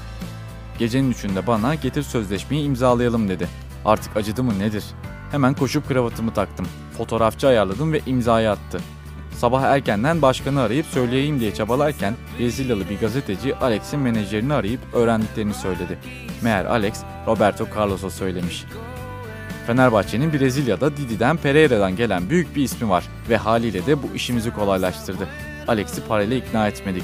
Gecenin 0.79 1.11
üçünde 1.11 1.47
bana 1.47 1.75
getir 1.75 2.03
sözleşmeyi 2.03 2.65
imzalayalım 2.65 3.29
dedi. 3.29 3.47
Artık 3.85 4.17
acıdı 4.17 4.43
mı 4.43 4.59
nedir? 4.59 4.83
Hemen 5.31 5.53
koşup 5.53 5.87
kravatımı 5.87 6.33
taktım. 6.33 6.67
Fotoğrafçı 7.01 7.47
ayarladım 7.47 7.93
ve 7.93 8.01
imzayı 8.05 8.51
attı. 8.51 8.79
Sabah 9.37 9.61
erkenden 9.61 10.21
başkanı 10.21 10.61
arayıp 10.61 10.85
söyleyeyim 10.85 11.39
diye 11.39 11.53
çabalarken 11.53 12.13
Brezilyalı 12.39 12.89
bir 12.89 12.99
gazeteci 12.99 13.55
Alex'in 13.55 13.99
menajerini 13.99 14.53
arayıp 14.53 14.79
öğrendiklerini 14.93 15.53
söyledi. 15.53 15.99
Meğer 16.41 16.65
Alex, 16.65 16.93
Roberto 17.27 17.67
Carlos'a 17.77 18.09
söylemiş. 18.09 18.65
Fenerbahçe'nin 19.67 20.33
Brezilya'da 20.33 20.97
Didi'den 20.97 21.37
Pereira'dan 21.37 21.95
gelen 21.95 22.29
büyük 22.29 22.55
bir 22.55 22.63
ismi 22.63 22.89
var 22.89 23.03
ve 23.29 23.37
haliyle 23.37 23.85
de 23.85 24.03
bu 24.03 24.15
işimizi 24.15 24.53
kolaylaştırdı. 24.53 25.27
Alex'i 25.67 26.03
parayla 26.07 26.35
ikna 26.35 26.67
etmedik. 26.67 27.03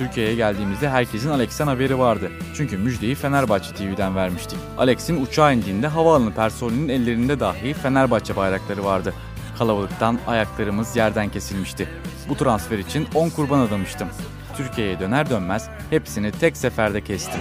Türkiye'ye 0.00 0.34
geldiğimizde 0.34 0.90
herkesin 0.90 1.30
Alex'ten 1.30 1.66
haberi 1.66 1.98
vardı. 1.98 2.30
Çünkü 2.54 2.78
müjdeyi 2.78 3.14
Fenerbahçe 3.14 3.74
TV'den 3.74 4.16
vermiştik. 4.16 4.58
Alex'in 4.78 5.22
uçağa 5.22 5.52
indiğinde 5.52 5.86
havaalanı 5.86 6.34
personelinin 6.34 6.88
ellerinde 6.88 7.40
dahi 7.40 7.74
Fenerbahçe 7.74 8.36
bayrakları 8.36 8.84
vardı. 8.84 9.14
Kalabalıktan 9.58 10.18
ayaklarımız 10.26 10.96
yerden 10.96 11.28
kesilmişti. 11.28 11.88
Bu 12.28 12.36
transfer 12.36 12.78
için 12.78 13.08
10 13.14 13.30
kurban 13.30 13.58
adamıştım. 13.58 14.08
Türkiye'ye 14.56 15.00
döner 15.00 15.30
dönmez 15.30 15.68
hepsini 15.90 16.32
tek 16.32 16.56
seferde 16.56 17.04
kestim. 17.04 17.40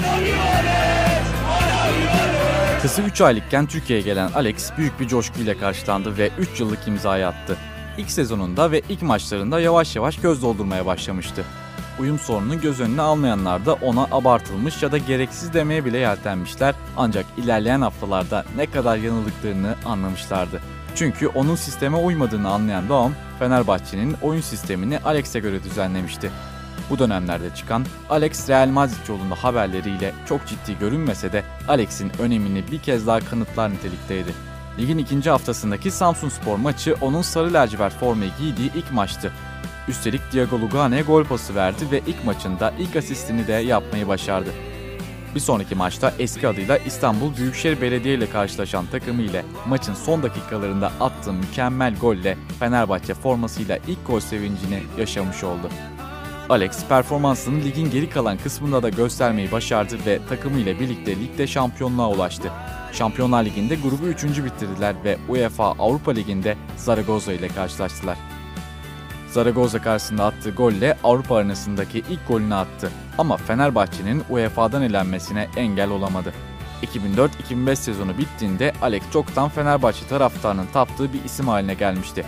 Kızı 2.81 3.01
3 3.01 3.21
aylıkken 3.21 3.65
Türkiye'ye 3.65 4.05
gelen 4.05 4.31
Alex 4.31 4.71
büyük 4.77 4.99
bir 4.99 5.07
coşkuyla 5.07 5.57
karşılandı 5.57 6.17
ve 6.17 6.29
3 6.39 6.59
yıllık 6.59 6.87
imzayı 6.87 7.27
attı. 7.27 7.57
İlk 7.97 8.11
sezonunda 8.11 8.71
ve 8.71 8.81
ilk 8.89 9.01
maçlarında 9.01 9.59
yavaş 9.59 9.95
yavaş 9.95 10.21
göz 10.21 10.41
doldurmaya 10.41 10.85
başlamıştı. 10.85 11.45
Uyum 11.99 12.19
sorununu 12.19 12.61
göz 12.61 12.79
önüne 12.79 13.01
almayanlar 13.01 13.65
da 13.65 13.73
ona 13.73 14.03
abartılmış 14.11 14.83
ya 14.83 14.91
da 14.91 14.97
gereksiz 14.97 15.53
demeye 15.53 15.85
bile 15.85 15.97
yeltenmişler 15.97 16.75
ancak 16.97 17.25
ilerleyen 17.37 17.81
haftalarda 17.81 18.45
ne 18.55 18.65
kadar 18.65 18.97
yanıldıklarını 18.97 19.75
anlamışlardı. 19.85 20.61
Çünkü 20.95 21.27
onun 21.27 21.55
sisteme 21.55 21.97
uymadığını 21.97 22.49
anlayan 22.49 22.89
Daum, 22.89 23.15
Fenerbahçe'nin 23.39 24.15
oyun 24.21 24.41
sistemini 24.41 24.99
Alex'e 24.99 25.39
göre 25.39 25.63
düzenlemişti. 25.63 26.31
Bu 26.89 26.99
dönemlerde 26.99 27.55
çıkan 27.55 27.85
Alex 28.09 28.49
Real 28.49 28.67
Madrid 28.67 29.07
yolunda 29.09 29.35
haberleriyle 29.35 30.13
çok 30.29 30.47
ciddi 30.47 30.79
görünmese 30.79 31.31
de 31.31 31.43
Alex'in 31.67 32.11
önemini 32.19 32.71
bir 32.71 32.79
kez 32.79 33.07
daha 33.07 33.19
kanıtlar 33.19 33.71
nitelikteydi. 33.71 34.33
Ligin 34.79 34.97
ikinci 34.97 35.29
haftasındaki 35.29 35.91
Samsun 35.91 36.29
Spor 36.29 36.57
maçı 36.57 36.95
onun 37.01 37.21
sarı 37.21 37.53
lacivert 37.53 37.93
formayı 37.93 38.31
giydiği 38.39 38.71
ilk 38.75 38.91
maçtı. 38.91 39.33
Üstelik 39.89 40.21
Diego 40.31 40.61
Lugane 40.61 41.01
gol 41.01 41.23
pası 41.23 41.55
verdi 41.55 41.91
ve 41.91 42.01
ilk 42.07 42.25
maçında 42.25 42.73
ilk 42.79 42.95
asistini 42.95 43.47
de 43.47 43.53
yapmayı 43.53 44.07
başardı. 44.07 44.49
Bir 45.35 45.39
sonraki 45.39 45.75
maçta 45.75 46.13
eski 46.19 46.47
adıyla 46.47 46.77
İstanbul 46.77 47.35
Büyükşehir 47.37 47.81
Belediye 47.81 48.15
ile 48.15 48.29
karşılaşan 48.29 48.85
takımı 48.85 49.21
ile 49.21 49.45
maçın 49.67 49.93
son 49.93 50.23
dakikalarında 50.23 50.91
attığı 50.99 51.33
mükemmel 51.33 51.95
golle 51.95 52.37
Fenerbahçe 52.59 53.13
formasıyla 53.13 53.77
ilk 53.87 54.07
gol 54.07 54.19
sevincini 54.19 54.83
yaşamış 54.97 55.43
oldu. 55.43 55.69
Alex 56.49 56.85
performansını 56.85 57.63
ligin 57.63 57.91
geri 57.91 58.09
kalan 58.09 58.37
kısmında 58.37 58.83
da 58.83 58.89
göstermeyi 58.89 59.51
başardı 59.51 59.97
ve 60.05 60.19
takımıyla 60.29 60.79
birlikte 60.79 61.19
ligde 61.19 61.47
şampiyonluğa 61.47 62.09
ulaştı. 62.09 62.51
Şampiyonlar 62.93 63.45
Ligi'nde 63.45 63.75
grubu 63.75 64.07
3. 64.07 64.23
bitirdiler 64.23 64.95
ve 65.03 65.17
UEFA 65.29 65.65
Avrupa 65.65 66.11
Ligi'nde 66.11 66.57
Zaragoza 66.77 67.33
ile 67.33 67.47
karşılaştılar. 67.47 68.17
Zaragoza 69.31 69.81
karşısında 69.81 70.25
attığı 70.25 70.51
golle 70.51 70.97
Avrupa 71.03 71.35
arenasındaki 71.35 71.99
ilk 72.09 72.27
golünü 72.27 72.55
attı. 72.55 72.91
Ama 73.17 73.37
Fenerbahçe'nin 73.37 74.23
UEFA'dan 74.29 74.81
elenmesine 74.81 75.47
engel 75.55 75.89
olamadı. 75.89 76.33
2004-2005 76.83 77.75
sezonu 77.75 78.17
bittiğinde 78.17 78.73
Alex 78.81 79.03
çoktan 79.13 79.49
Fenerbahçe 79.49 80.07
taraftarının 80.07 80.67
taptığı 80.73 81.13
bir 81.13 81.23
isim 81.23 81.47
haline 81.47 81.73
gelmişti. 81.73 82.25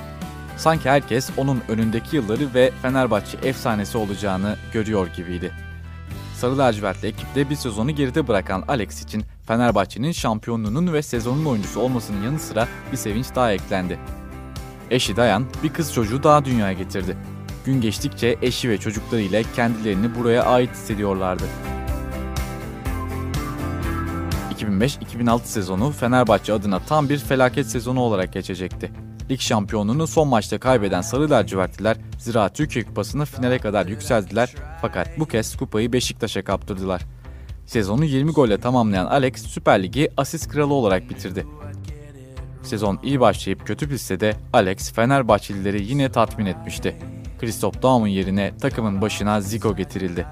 Sanki 0.58 0.90
herkes 0.90 1.30
onun 1.38 1.62
önündeki 1.68 2.16
yılları 2.16 2.54
ve 2.54 2.72
Fenerbahçe 2.82 3.38
efsanesi 3.38 3.98
olacağını 3.98 4.56
görüyor 4.74 5.08
gibiydi. 5.16 5.52
Sarı 6.36 6.58
lacivertli 6.58 7.08
ekipte 7.08 7.50
bir 7.50 7.56
sezonu 7.56 7.92
geride 7.92 8.28
bırakan 8.28 8.64
Alex 8.68 9.04
için 9.04 9.24
Fenerbahçe'nin 9.48 10.12
şampiyonluğunun 10.12 10.94
ve 10.94 11.02
sezonun 11.02 11.46
oyuncusu 11.46 11.80
olmasının 11.80 12.24
yanı 12.24 12.40
sıra 12.40 12.68
bir 12.92 12.98
sevinç 12.98 13.36
daha 13.36 13.52
eklendi. 13.52 14.00
Eşi 14.92 15.16
Dayan 15.16 15.46
bir 15.64 15.74
kız 15.74 15.94
çocuğu 15.94 16.24
daha 16.24 16.46
dünyaya 16.46 16.74
getirdi. 16.74 17.18
Gün 17.66 17.82
geçtikçe 17.82 18.38
eşi 18.42 18.70
ve 18.70 18.78
çocukları 18.78 19.22
ile 19.22 19.44
kendilerini 19.56 20.16
buraya 20.16 20.44
ait 20.44 20.72
hissediyorlardı. 20.72 21.44
2005-2006 24.60 25.40
sezonu 25.44 25.92
Fenerbahçe 25.92 26.54
adına 26.54 26.80
tam 26.80 27.10
bir 27.10 27.18
felaket 27.18 27.68
sezonu 27.68 28.00
olarak 28.00 28.34
geçecekti. 28.34 28.92
Lig 29.30 29.40
şampiyonluğunu 29.40 30.08
son 30.08 30.28
maçta 30.28 30.60
kaybeden 30.60 31.02
Sarı 31.02 31.30
Lacivertliler 31.30 31.98
Zira 32.20 32.50
Türkiye 32.50 32.86
Kupası'nı 32.86 33.26
finale 33.26 33.60
kadar 33.60 33.86
yükseldiler 33.86 34.56
fakat 34.82 35.20
bu 35.20 35.26
kez 35.26 35.58
kupayı 35.58 35.94
Beşiktaş'a 35.94 36.44
kaptırdılar. 36.44 37.02
Sezonu 37.66 38.06
20 38.06 38.32
golle 38.32 38.58
tamamlayan 38.60 39.06
Alex 39.06 39.46
Süper 39.46 39.84
Ligi 39.84 40.10
asist 40.18 40.50
kralı 40.50 40.74
olarak 40.74 41.10
bitirdi. 41.10 41.46
Sezon 42.64 43.00
iyi 43.04 43.20
başlayıp 43.20 43.68
kötü 43.68 43.90
bitse 43.90 44.20
de 44.20 44.36
Alex 44.54 44.94
Fenerbahçelileri 44.94 45.86
yine 45.86 46.12
tatmin 46.12 46.46
etmişti. 46.46 46.96
Christoph 47.40 47.82
Daum'un 47.82 48.08
yerine 48.08 48.58
takımın 48.62 49.02
başına 49.02 49.42
Zico 49.42 49.76
getirildi. 49.76 50.26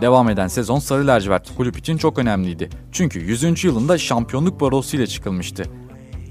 Devam 0.00 0.30
eden 0.30 0.48
sezon 0.48 0.78
Sarı 0.78 1.06
Lacivert 1.06 1.56
kulüp 1.56 1.78
için 1.78 1.96
çok 1.96 2.18
önemliydi. 2.18 2.70
Çünkü 2.92 3.20
100. 3.20 3.64
yılında 3.64 3.98
şampiyonluk 3.98 4.60
barosu 4.60 4.96
ile 4.96 5.06
çıkılmıştı. 5.06 5.64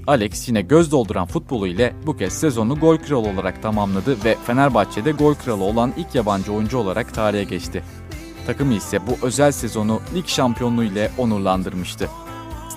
Alex 0.06 0.48
yine 0.48 0.62
göz 0.62 0.92
dolduran 0.92 1.26
futbolu 1.26 1.66
ile 1.66 1.92
bu 2.06 2.16
kez 2.16 2.32
sezonu 2.32 2.74
gol 2.74 2.96
kralı 2.96 3.28
olarak 3.28 3.62
tamamladı 3.62 4.24
ve 4.24 4.36
Fenerbahçe'de 4.46 5.10
gol 5.10 5.34
kralı 5.34 5.64
olan 5.64 5.92
ilk 5.96 6.14
yabancı 6.14 6.52
oyuncu 6.52 6.78
olarak 6.78 7.14
tarihe 7.14 7.44
geçti. 7.44 7.82
Takımı 8.46 8.74
ise 8.74 8.98
bu 9.06 9.26
özel 9.26 9.52
sezonu 9.52 10.00
lig 10.14 10.26
şampiyonluğu 10.26 10.84
ile 10.84 11.10
onurlandırmıştı. 11.18 12.08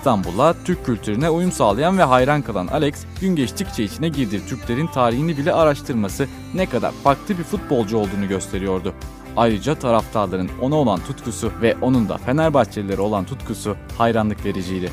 İstanbul'a 0.00 0.54
Türk 0.64 0.86
kültürüne 0.86 1.30
uyum 1.30 1.52
sağlayan 1.52 1.98
ve 1.98 2.02
hayran 2.02 2.42
kalan 2.42 2.66
Alex, 2.66 2.94
gün 3.20 3.36
geçtikçe 3.36 3.84
içine 3.84 4.08
girdiği 4.08 4.46
Türklerin 4.46 4.86
tarihini 4.86 5.36
bile 5.36 5.52
araştırması 5.52 6.26
ne 6.54 6.66
kadar 6.66 6.92
farklı 6.92 7.38
bir 7.38 7.42
futbolcu 7.42 7.98
olduğunu 7.98 8.28
gösteriyordu. 8.28 8.94
Ayrıca 9.36 9.74
taraftarların 9.74 10.50
ona 10.60 10.74
olan 10.74 11.00
tutkusu 11.00 11.52
ve 11.62 11.76
onun 11.82 12.08
da 12.08 12.18
Fenerbahçelilere 12.18 13.00
olan 13.00 13.24
tutkusu 13.24 13.76
hayranlık 13.98 14.44
vericiydi. 14.44 14.90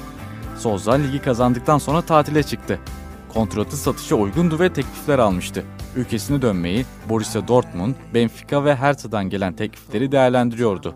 Souza 0.57 0.93
ligi 0.93 1.21
kazandıktan 1.21 1.77
sonra 1.77 2.01
tatile 2.01 2.43
çıktı. 2.43 2.79
Kontratı 3.33 3.77
satışa 3.77 4.15
uygundu 4.15 4.59
ve 4.59 4.73
teklifler 4.73 5.19
almıştı. 5.19 5.63
Ülkesine 5.95 6.41
dönmeyi 6.41 6.85
Borussia 7.09 7.47
Dortmund, 7.47 7.95
Benfica 8.13 8.65
ve 8.65 8.75
Hertha'dan 8.75 9.29
gelen 9.29 9.53
teklifleri 9.53 10.11
değerlendiriyordu. 10.11 10.95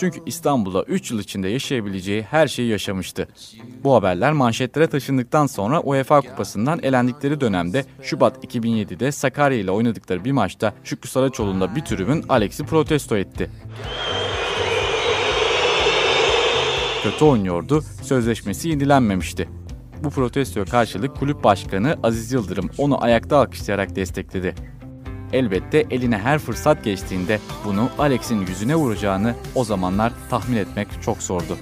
Çünkü 0.00 0.20
İstanbul'da 0.26 0.82
3 0.82 1.10
yıl 1.10 1.18
içinde 1.18 1.48
yaşayabileceği 1.48 2.22
her 2.22 2.48
şeyi 2.48 2.68
yaşamıştı. 2.68 3.28
Bu 3.84 3.94
haberler 3.94 4.32
manşetlere 4.32 4.86
taşındıktan 4.86 5.46
sonra 5.46 5.80
UEFA 5.80 6.20
Kupası'ndan 6.20 6.80
elendikleri 6.82 7.40
dönemde 7.40 7.84
Şubat 8.02 8.44
2007'de 8.44 9.12
Sakarya 9.12 9.58
ile 9.58 9.70
oynadıkları 9.70 10.24
bir 10.24 10.32
maçta 10.32 10.74
Şükrü 10.84 11.08
Saraçoğlu'nda 11.08 11.76
bir 11.76 11.80
tribün 11.80 12.24
Alex'i 12.28 12.64
protesto 12.64 13.16
etti. 13.16 13.50
Kötü 17.02 17.24
oynuyordu, 17.24 17.82
sözleşmesi 18.02 18.68
yenilenmemişti. 18.68 19.48
Bu 20.04 20.10
protestoya 20.10 20.64
karşılık 20.66 21.16
kulüp 21.16 21.44
başkanı 21.44 21.98
Aziz 22.02 22.32
Yıldırım 22.32 22.70
onu 22.78 23.04
ayakta 23.04 23.36
alkışlayarak 23.36 23.96
destekledi. 23.96 24.54
Elbette 25.32 25.86
eline 25.90 26.18
her 26.18 26.38
fırsat 26.38 26.84
geçtiğinde 26.84 27.40
bunu 27.64 27.90
Alex'in 27.98 28.46
yüzüne 28.46 28.74
vuracağını 28.74 29.34
o 29.54 29.64
zamanlar 29.64 30.12
tahmin 30.30 30.56
etmek 30.56 30.88
çok 31.02 31.22
zordu. 31.22 31.58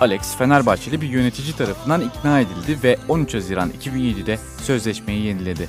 Alex 0.00 0.36
Fenerbahçeli 0.36 1.00
bir 1.00 1.08
yönetici 1.08 1.56
tarafından 1.56 2.00
ikna 2.00 2.40
edildi 2.40 2.78
ve 2.82 2.96
13 3.08 3.34
Haziran 3.34 3.70
2007'de 3.70 4.38
sözleşmeyi 4.62 5.24
yeniledi. 5.24 5.68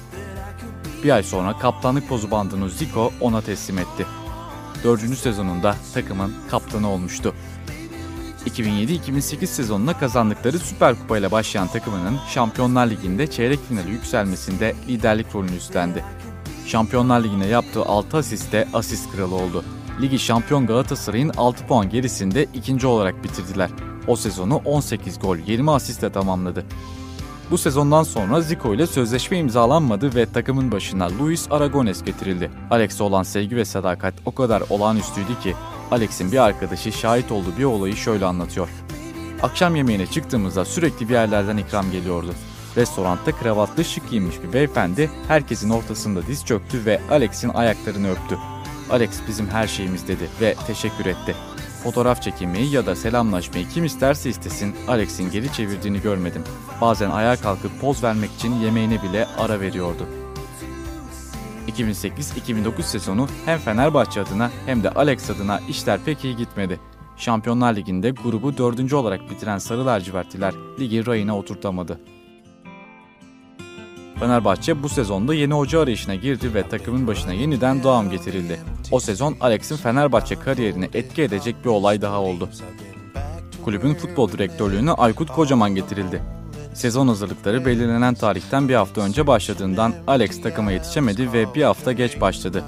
Bir 1.04 1.10
ay 1.10 1.24
sonra 1.24 1.58
kaptanlık 1.60 2.10
pozu 2.10 2.32
bandını 2.32 2.70
Zico 2.70 3.12
ona 3.22 3.42
teslim 3.42 3.78
etti. 3.78 4.06
Dördüncü 4.84 5.16
sezonunda 5.16 5.76
takımın 5.94 6.34
kaptanı 6.50 6.90
olmuştu. 6.90 7.34
2007-2008 8.48 9.46
sezonuna 9.46 10.00
kazandıkları 10.00 10.60
Süper 10.60 10.96
Kupa 10.96 11.18
ile 11.18 11.32
başlayan 11.32 11.68
takımının 11.68 12.18
Şampiyonlar 12.34 12.90
Ligi'nde 12.90 13.28
çeyrek 13.28 13.60
finale 13.70 13.90
yükselmesinde 13.90 14.76
liderlik 14.88 15.36
rolünü 15.36 15.56
üstlendi. 15.56 16.04
Şampiyonlar 16.66 17.24
Ligi'ne 17.24 17.48
yaptığı 17.48 17.86
6 17.86 18.18
asiste 18.18 18.68
asist 18.74 19.12
kralı 19.12 19.36
oldu. 19.36 19.64
Ligi 20.02 20.20
şampiyon 20.20 20.68
Galatasaray'ın 20.68 21.32
6 21.38 21.68
puan 21.68 21.90
gerisinde 21.90 22.48
ikinci 22.54 22.88
olarak 22.88 23.24
bitirdiler. 23.24 23.70
O 24.08 24.16
sezonu 24.16 24.62
18 24.66 25.20
gol 25.20 25.38
20 25.38 25.72
asistle 25.72 26.12
tamamladı. 26.12 26.66
Bu 27.52 27.58
sezondan 27.58 28.04
sonra 28.04 28.42
Zico 28.42 28.74
ile 28.74 28.88
sözleşme 28.88 29.38
imzalanmadı 29.38 30.16
ve 30.16 30.26
takımın 30.26 30.72
başına 30.72 31.10
Luis 31.20 31.48
Aragones 31.52 32.04
getirildi. 32.04 32.52
Alex'e 32.72 33.04
olan 33.04 33.24
sevgi 33.24 33.56
ve 33.56 33.66
sadakat 33.66 34.14
o 34.26 34.36
kadar 34.36 34.64
olağanüstüydü 34.70 35.40
ki 35.44 35.56
Alex'in 35.92 36.32
bir 36.32 36.38
arkadaşı 36.38 36.92
şahit 36.92 37.32
olduğu 37.32 37.58
bir 37.58 37.64
olayı 37.64 37.96
şöyle 37.96 38.26
anlatıyor. 38.26 38.70
Akşam 39.42 39.76
yemeğine 39.76 40.08
çıktığımızda 40.08 40.66
sürekli 40.66 41.10
bir 41.10 41.14
yerlerden 41.14 41.58
ikram 41.58 41.92
geliyordu. 41.92 42.34
Restoranda 42.78 43.32
kravatlı 43.32 43.86
şık 43.86 44.10
giymiş 44.10 44.36
bir 44.44 44.54
beyefendi 44.54 45.12
herkesin 45.28 45.70
ortasında 45.70 46.28
diz 46.28 46.46
çöktü 46.46 46.86
ve 46.86 47.02
Alex'in 47.12 47.50
ayaklarını 47.50 48.12
öptü. 48.12 48.38
Alex 48.90 49.10
bizim 49.28 49.48
her 49.48 49.68
şeyimiz 49.68 50.08
dedi 50.08 50.30
ve 50.42 50.56
teşekkür 50.68 51.06
etti. 51.06 51.36
Fotoğraf 51.84 52.22
çekinmeyi 52.22 52.72
ya 52.72 52.86
da 52.86 52.96
selamlaşmayı 52.96 53.70
kim 53.70 53.86
isterse 53.86 54.30
istesin 54.30 54.76
Alex'in 54.88 55.32
geri 55.32 55.54
çevirdiğini 55.54 56.02
görmedim. 56.02 56.44
Bazen 56.82 57.10
ayağa 57.10 57.36
kalkıp 57.36 57.82
poz 57.82 58.04
vermek 58.04 58.32
için 58.32 58.54
yemeğine 58.54 59.04
bile 59.04 59.28
ara 59.38 59.60
veriyordu. 59.60 60.08
2008-2009 61.68 62.82
sezonu 62.82 63.28
hem 63.46 63.60
Fenerbahçe 63.60 64.22
adına 64.22 64.52
hem 64.66 64.84
de 64.84 64.90
Alex 64.90 65.30
adına 65.30 65.60
işler 65.70 66.00
pek 66.06 66.26
iyi 66.26 66.36
gitmedi. 66.36 66.80
Şampiyonlar 67.18 67.76
Ligi'nde 67.76 68.10
grubu 68.10 68.58
dördüncü 68.58 68.96
olarak 68.96 69.30
bitiren 69.30 69.58
Sarı 69.58 69.86
Lacivertliler 69.86 70.54
ligi 70.80 71.06
rayına 71.06 71.38
oturtamadı. 71.38 72.00
Fenerbahçe 74.20 74.84
bu 74.84 74.90
sezonda 74.90 75.34
yeni 75.34 75.54
hoca 75.54 75.82
arayışına 75.82 76.16
girdi 76.16 76.54
ve 76.54 76.70
takımın 76.70 77.08
başına 77.08 77.34
yeniden 77.34 77.84
Doğam 77.84 78.10
getirildi. 78.10 78.60
O 78.92 79.00
sezon 79.00 79.36
Alex'in 79.42 79.76
Fenerbahçe 79.76 80.36
kariyerini 80.40 80.90
etki 80.94 81.22
edecek 81.22 81.56
bir 81.66 81.70
olay 81.70 82.02
daha 82.02 82.22
oldu. 82.22 82.50
Kulübün 83.66 83.94
futbol 83.94 84.32
direktörlüğüne 84.32 84.92
Aykut 84.92 85.32
Kocaman 85.32 85.76
getirildi. 85.76 86.37
Sezon 86.78 87.08
hazırlıkları 87.08 87.66
belirlenen 87.66 88.14
tarihten 88.14 88.70
bir 88.70 88.76
hafta 88.76 89.02
önce 89.02 89.28
başladığından 89.28 89.94
Alex 90.08 90.42
takıma 90.42 90.72
yetişemedi 90.72 91.34
ve 91.34 91.56
bir 91.56 91.64
hafta 91.64 91.92
geç 91.92 92.22
başladı. 92.22 92.64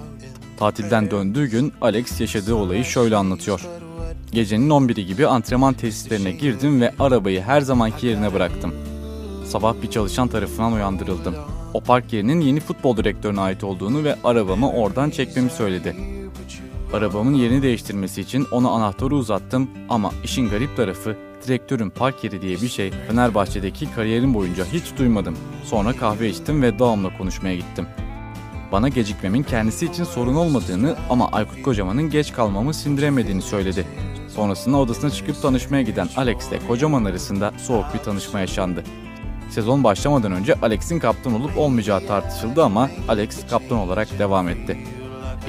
Tatilden 0.60 1.12
döndüğü 1.12 1.48
gün 1.48 1.74
Alex 1.82 2.22
yaşadığı 2.22 2.56
olayı 2.56 2.86
şöyle 2.86 3.16
anlatıyor. 3.16 3.62
Gecenin 4.32 4.70
11'i 4.70 5.06
gibi 5.06 5.28
antrenman 5.28 5.74
tesislerine 5.74 6.32
girdim 6.32 6.82
ve 6.82 6.94
arabayı 7.00 7.42
her 7.42 7.62
zamanki 7.62 8.08
yerine 8.08 8.34
bıraktım. 8.34 8.74
Sabah 9.46 9.74
bir 9.82 9.90
çalışan 9.90 10.28
tarafından 10.28 10.74
uyandırıldım. 10.74 11.36
O 11.74 11.82
park 11.82 12.14
yerinin 12.14 12.42
yeni 12.42 12.60
futbol 12.60 12.98
direktörüne 12.98 13.42
ait 13.42 13.64
olduğunu 13.64 14.04
ve 14.04 14.16
arabamı 14.24 14.72
oradan 14.72 15.10
çekmemi 15.10 15.50
söyledi. 15.50 15.96
Arabamın 16.94 17.34
yerini 17.34 17.62
değiştirmesi 17.62 18.22
için 18.22 18.48
ona 18.52 18.70
anahtarı 18.70 19.16
uzattım 19.16 19.70
ama 19.90 20.12
işin 20.24 20.50
garip 20.50 20.78
tarafı 20.78 21.29
direktörün 21.48 21.90
park 21.90 22.24
diye 22.42 22.62
bir 22.62 22.68
şey 22.68 22.92
Fenerbahçe'deki 23.08 23.92
kariyerim 23.92 24.34
boyunca 24.34 24.66
hiç 24.66 24.98
duymadım. 24.98 25.38
Sonra 25.64 25.94
kahve 25.94 26.30
içtim 26.30 26.62
ve 26.62 26.80
Dağım'la 26.80 27.18
konuşmaya 27.18 27.56
gittim. 27.56 27.88
Bana 28.72 28.90
gecikmemin 28.90 29.44
kendisi 29.44 29.86
için 29.86 30.04
sorun 30.04 30.36
olmadığını 30.36 30.96
ama 31.10 31.30
Aykut 31.32 31.62
Kocaman'ın 31.64 32.10
geç 32.10 32.34
kalmamı 32.34 32.74
sindiremediğini 32.74 33.42
söyledi. 33.42 33.88
Sonrasında 34.36 34.78
odasına 34.78 35.10
çıkıp 35.10 35.42
tanışmaya 35.42 35.82
giden 35.82 36.10
Alex 36.18 36.50
ile 36.50 36.60
Kocaman 36.68 37.06
arasında 37.06 37.54
soğuk 37.58 37.86
bir 37.94 38.00
tanışma 38.00 38.40
yaşandı. 38.40 38.84
Sezon 39.50 39.84
başlamadan 39.84 40.32
önce 40.32 40.54
Alex'in 40.62 41.00
kaptan 41.00 41.34
olup 41.34 41.58
olmayacağı 41.58 42.08
tartışıldı 42.08 42.64
ama 42.64 42.90
Alex 43.08 43.48
kaptan 43.50 43.78
olarak 43.78 44.20
devam 44.20 44.50
etti. 44.50 44.78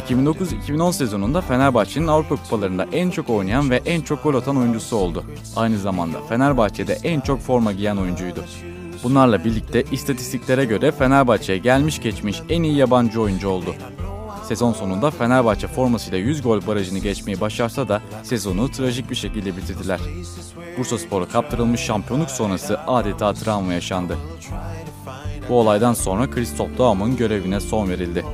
2009-2010 0.01 0.93
sezonunda 0.93 1.41
Fenerbahçe'nin 1.41 2.07
Avrupa 2.07 2.37
Kupalarında 2.37 2.87
en 2.93 3.11
çok 3.11 3.31
oynayan 3.31 3.71
ve 3.71 3.83
en 3.87 4.01
çok 4.01 4.23
gol 4.23 4.35
atan 4.35 4.57
oyuncusu 4.57 4.97
oldu. 4.97 5.25
Aynı 5.57 5.79
zamanda 5.79 6.21
Fenerbahçe'de 6.29 6.99
en 7.03 7.21
çok 7.21 7.41
forma 7.41 7.73
giyen 7.73 7.97
oyuncuydu. 7.97 8.45
Bunlarla 9.05 9.45
birlikte 9.45 9.85
istatistiklere 9.93 10.65
göre 10.65 10.93
Fenerbahçe'ye 10.93 11.59
gelmiş 11.59 12.01
geçmiş 12.01 12.43
en 12.49 12.63
iyi 12.63 12.77
yabancı 12.77 13.21
oyuncu 13.21 13.49
oldu. 13.49 13.75
Sezon 14.49 14.73
sonunda 14.73 15.11
Fenerbahçe 15.11 15.67
formasıyla 15.67 16.19
100 16.19 16.43
gol 16.43 16.67
barajını 16.67 16.99
geçmeyi 16.99 17.41
başarsa 17.41 17.89
da 17.89 18.03
sezonu 18.23 18.71
trajik 18.71 19.11
bir 19.11 19.15
şekilde 19.15 19.57
bitirdiler. 19.57 20.01
Bursa 20.79 20.99
Spor'a 20.99 21.29
kaptırılmış 21.29 21.81
şampiyonluk 21.81 22.31
sonrası 22.31 22.81
adeta 22.81 23.35
travma 23.35 23.73
yaşandı. 23.73 24.17
Bu 25.49 25.55
olaydan 25.55 25.95
sonra 25.95 26.31
Christoph 26.31 26.79
Daum'un 26.79 27.17
görevine 27.17 27.61
son 27.61 27.89
verildi. 27.89 28.25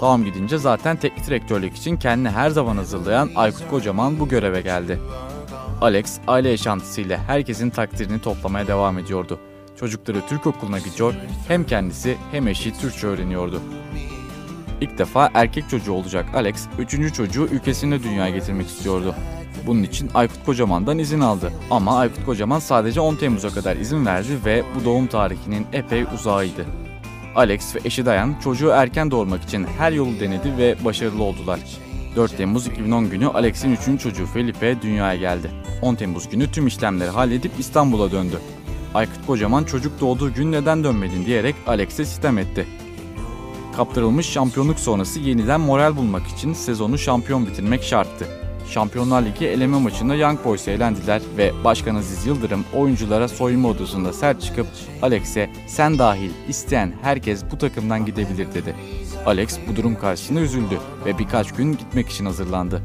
Daum 0.00 0.24
gidince 0.24 0.58
zaten 0.58 0.96
teknik 0.96 1.26
direktörlük 1.26 1.76
için 1.76 1.96
kendini 1.96 2.30
her 2.30 2.50
zaman 2.50 2.76
hazırlayan 2.76 3.30
Aykut 3.36 3.68
Kocaman 3.70 4.20
bu 4.20 4.28
göreve 4.28 4.60
geldi. 4.60 4.98
Alex 5.80 6.18
aile 6.26 6.48
yaşantısıyla 6.48 7.18
herkesin 7.18 7.70
takdirini 7.70 8.20
toplamaya 8.20 8.66
devam 8.66 8.98
ediyordu. 8.98 9.40
Çocukları 9.80 10.26
Türk 10.28 10.46
okuluna 10.46 10.78
gidiyor, 10.78 11.14
hem 11.48 11.64
kendisi 11.64 12.16
hem 12.32 12.48
eşi 12.48 12.80
Türkçe 12.80 13.06
öğreniyordu. 13.06 13.62
İlk 14.80 14.98
defa 14.98 15.30
erkek 15.34 15.68
çocuğu 15.68 15.92
olacak 15.92 16.26
Alex, 16.34 16.66
üçüncü 16.78 17.12
çocuğu 17.12 17.46
ülkesinde 17.46 18.02
dünyaya 18.02 18.30
getirmek 18.30 18.66
istiyordu. 18.66 19.14
Bunun 19.66 19.82
için 19.82 20.10
Aykut 20.14 20.44
Kocaman'dan 20.44 20.98
izin 20.98 21.20
aldı. 21.20 21.52
Ama 21.70 21.98
Aykut 21.98 22.24
Kocaman 22.24 22.58
sadece 22.58 23.00
10 23.00 23.16
Temmuz'a 23.16 23.48
kadar 23.48 23.76
izin 23.76 24.06
verdi 24.06 24.38
ve 24.44 24.62
bu 24.74 24.84
doğum 24.84 25.06
tarihinin 25.06 25.66
epey 25.72 26.02
uzağıydı. 26.14 26.87
Alex 27.38 27.74
ve 27.74 27.80
eşi 27.84 28.06
Dayan 28.06 28.34
çocuğu 28.44 28.68
erken 28.68 29.10
doğurmak 29.10 29.42
için 29.42 29.66
her 29.78 29.92
yolu 29.92 30.20
denedi 30.20 30.56
ve 30.58 30.76
başarılı 30.84 31.22
oldular. 31.22 31.60
4 32.16 32.36
Temmuz 32.36 32.66
2010 32.66 33.10
günü 33.10 33.26
Alex'in 33.26 33.76
3. 33.96 34.02
çocuğu 34.02 34.26
Felipe 34.26 34.82
dünyaya 34.82 35.20
geldi. 35.20 35.50
10 35.82 35.94
Temmuz 35.94 36.28
günü 36.28 36.50
tüm 36.50 36.66
işlemleri 36.66 37.10
halledip 37.10 37.52
İstanbul'a 37.58 38.12
döndü. 38.12 38.38
Aykut 38.94 39.26
Kocaman 39.26 39.64
çocuk 39.64 40.00
doğduğu 40.00 40.34
gün 40.34 40.52
neden 40.52 40.84
dönmedin 40.84 41.26
diyerek 41.26 41.54
Alex'e 41.66 42.04
sitem 42.04 42.38
etti. 42.38 42.66
Kaptırılmış 43.76 44.26
şampiyonluk 44.26 44.78
sonrası 44.78 45.20
yeniden 45.20 45.60
moral 45.60 45.96
bulmak 45.96 46.26
için 46.26 46.52
sezonu 46.52 46.98
şampiyon 46.98 47.46
bitirmek 47.46 47.82
şarttı. 47.82 48.37
Şampiyonlar 48.70 49.22
Ligi 49.22 49.46
eleme 49.46 49.78
maçında 49.78 50.14
Young 50.14 50.44
Boys'e 50.44 50.72
elendiler 50.72 51.22
ve 51.36 51.52
Başkan 51.64 51.94
Aziz 51.94 52.26
Yıldırım 52.26 52.64
oyunculara 52.74 53.28
soyunma 53.28 53.68
odasında 53.68 54.12
sert 54.12 54.42
çıkıp 54.42 54.66
Alex'e 55.02 55.50
sen 55.66 55.98
dahil 55.98 56.30
isteyen 56.48 56.92
herkes 57.02 57.44
bu 57.52 57.58
takımdan 57.58 58.06
gidebilir 58.06 58.54
dedi. 58.54 58.74
Alex 59.26 59.58
bu 59.68 59.76
durum 59.76 59.98
karşısında 59.98 60.40
üzüldü 60.40 60.78
ve 61.04 61.18
birkaç 61.18 61.52
gün 61.52 61.72
gitmek 61.72 62.08
için 62.08 62.24
hazırlandı. 62.24 62.82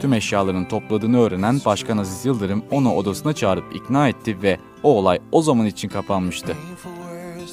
Tüm 0.00 0.12
eşyalarını 0.12 0.68
topladığını 0.68 1.20
öğrenen 1.20 1.60
Başkan 1.66 1.98
Aziz 1.98 2.26
Yıldırım 2.26 2.64
onu 2.70 2.94
odasına 2.94 3.32
çağırıp 3.32 3.76
ikna 3.76 4.08
etti 4.08 4.42
ve 4.42 4.58
o 4.82 4.98
olay 4.98 5.18
o 5.32 5.42
zaman 5.42 5.66
için 5.66 5.88
kapanmıştı. 5.88 6.56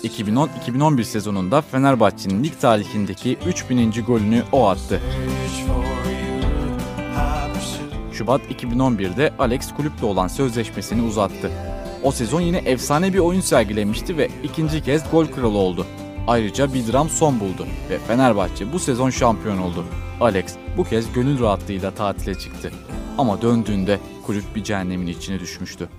2010-2011 0.03 1.03
sezonunda 1.03 1.61
Fenerbahçe'nin 1.61 2.43
lig 2.43 2.53
tarihindeki 2.61 3.37
3000. 3.47 3.91
golünü 3.91 4.43
o 4.51 4.67
attı. 4.67 5.01
Şubat 8.13 8.41
2011'de 8.51 9.33
Alex 9.39 9.73
kulüple 9.73 10.05
olan 10.05 10.27
sözleşmesini 10.27 11.01
uzattı. 11.01 11.51
O 12.03 12.11
sezon 12.11 12.41
yine 12.41 12.57
efsane 12.57 13.13
bir 13.13 13.19
oyun 13.19 13.41
sergilemişti 13.41 14.17
ve 14.17 14.29
ikinci 14.43 14.83
kez 14.83 15.11
gol 15.11 15.25
kralı 15.25 15.57
oldu. 15.57 15.85
Ayrıca 16.27 16.73
bir 16.73 16.93
dram 16.93 17.09
son 17.09 17.39
buldu 17.39 17.67
ve 17.89 17.99
Fenerbahçe 17.99 18.73
bu 18.73 18.79
sezon 18.79 19.09
şampiyon 19.09 19.57
oldu. 19.57 19.85
Alex 20.21 20.45
bu 20.77 20.83
kez 20.83 21.13
gönül 21.13 21.39
rahatlığıyla 21.39 21.91
tatile 21.91 22.35
çıktı. 22.35 22.71
Ama 23.17 23.41
döndüğünde 23.41 23.99
kulüp 24.25 24.55
bir 24.55 24.63
cehennemin 24.63 25.07
içine 25.07 25.39
düşmüştü. 25.39 25.89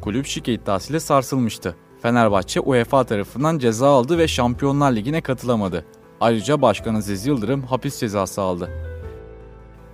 Kulüp 0.00 0.26
şike 0.26 0.52
iddiasıyla 0.52 1.00
sarsılmıştı. 1.00 1.76
Fenerbahçe 2.02 2.60
UEFA 2.60 3.04
tarafından 3.04 3.58
ceza 3.58 3.88
aldı 3.88 4.18
ve 4.18 4.28
Şampiyonlar 4.28 4.92
Ligi'ne 4.92 5.20
katılamadı. 5.20 5.84
Ayrıca 6.22 6.62
Başkan 6.62 6.94
Aziz 6.94 7.26
Yıldırım 7.26 7.62
hapis 7.62 8.00
cezası 8.00 8.42
aldı. 8.42 8.70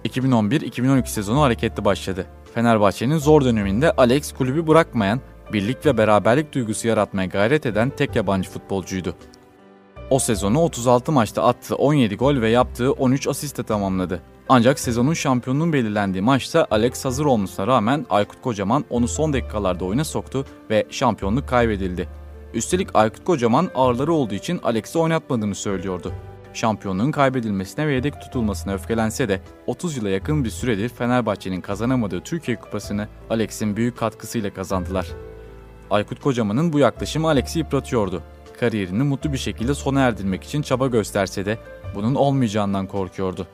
2011-2012 0.05 1.07
sezonu 1.07 1.43
hareketli 1.43 1.85
başladı. 1.85 2.27
Fenerbahçe'nin 2.55 3.19
zor 3.19 3.45
döneminde 3.45 3.93
Alex 3.93 4.33
kulübü 4.33 4.67
bırakmayan, 4.67 5.21
birlik 5.53 5.87
ve 5.87 5.99
beraberlik 5.99 6.55
duygusu 6.55 6.89
yaratmaya 6.89 7.27
gayret 7.27 7.67
eden 7.67 7.91
tek 7.91 8.17
yabancı 8.17 8.51
futbolcuydu. 8.51 9.15
O 10.11 10.19
sezonu 10.19 10.63
36 10.63 11.13
maçta 11.13 11.45
attığı 11.45 11.77
17 11.77 12.17
gol 12.17 12.41
ve 12.41 12.49
yaptığı 12.49 12.93
13 12.93 13.29
asiste 13.29 13.63
tamamladı. 13.63 14.23
Ancak 14.49 14.79
sezonun 14.79 15.15
şampiyonluğun 15.15 15.73
belirlendiği 15.73 16.23
maçta 16.23 16.67
Alex 16.71 17.05
hazır 17.05 17.25
olmasına 17.25 17.67
rağmen 17.67 18.07
Aykut 18.11 18.43
Kocaman 18.43 18.85
onu 18.91 19.09
son 19.09 19.33
dakikalarda 19.33 19.85
oyuna 19.85 20.05
soktu 20.05 20.45
ve 20.71 20.87
şampiyonluk 20.91 21.49
kaybedildi. 21.49 22.09
Üstelik 22.59 22.89
Aykut 22.95 23.25
Kocaman 23.25 23.71
ağırları 23.75 24.13
olduğu 24.13 24.35
için 24.35 24.61
Alex'i 24.63 24.99
oynatmadığını 24.99 25.55
söylüyordu. 25.55 26.13
Şampiyonluğun 26.55 27.11
kaybedilmesine 27.11 27.87
ve 27.87 27.95
yedek 27.95 28.21
tutulmasına 28.21 28.75
öfkelense 28.75 29.29
de 29.29 29.41
30 29.67 29.97
yıla 29.97 30.09
yakın 30.09 30.45
bir 30.45 30.51
süredir 30.51 30.89
Fenerbahçe'nin 30.89 31.61
kazanamadığı 31.61 32.21
Türkiye 32.21 32.61
Kupası'nı 32.61 33.09
Alex'in 33.31 33.77
büyük 33.77 33.97
katkısıyla 33.97 34.55
kazandılar. 34.55 35.07
Aykut 35.91 36.21
Kocaman'ın 36.21 36.73
bu 36.73 36.79
yaklaşımı 36.79 37.29
Alex'i 37.29 37.59
yıpratıyordu. 37.59 38.23
Kariyerini 38.61 39.03
mutlu 39.03 39.33
bir 39.33 39.39
şekilde 39.39 39.75
sona 39.75 40.01
erdirmek 40.01 40.45
için 40.45 40.63
çaba 40.63 40.87
gösterse 40.87 41.47
de 41.47 41.59
bunun 41.95 42.15
olmayacağından 42.15 42.87
korkuyordu. 42.87 43.47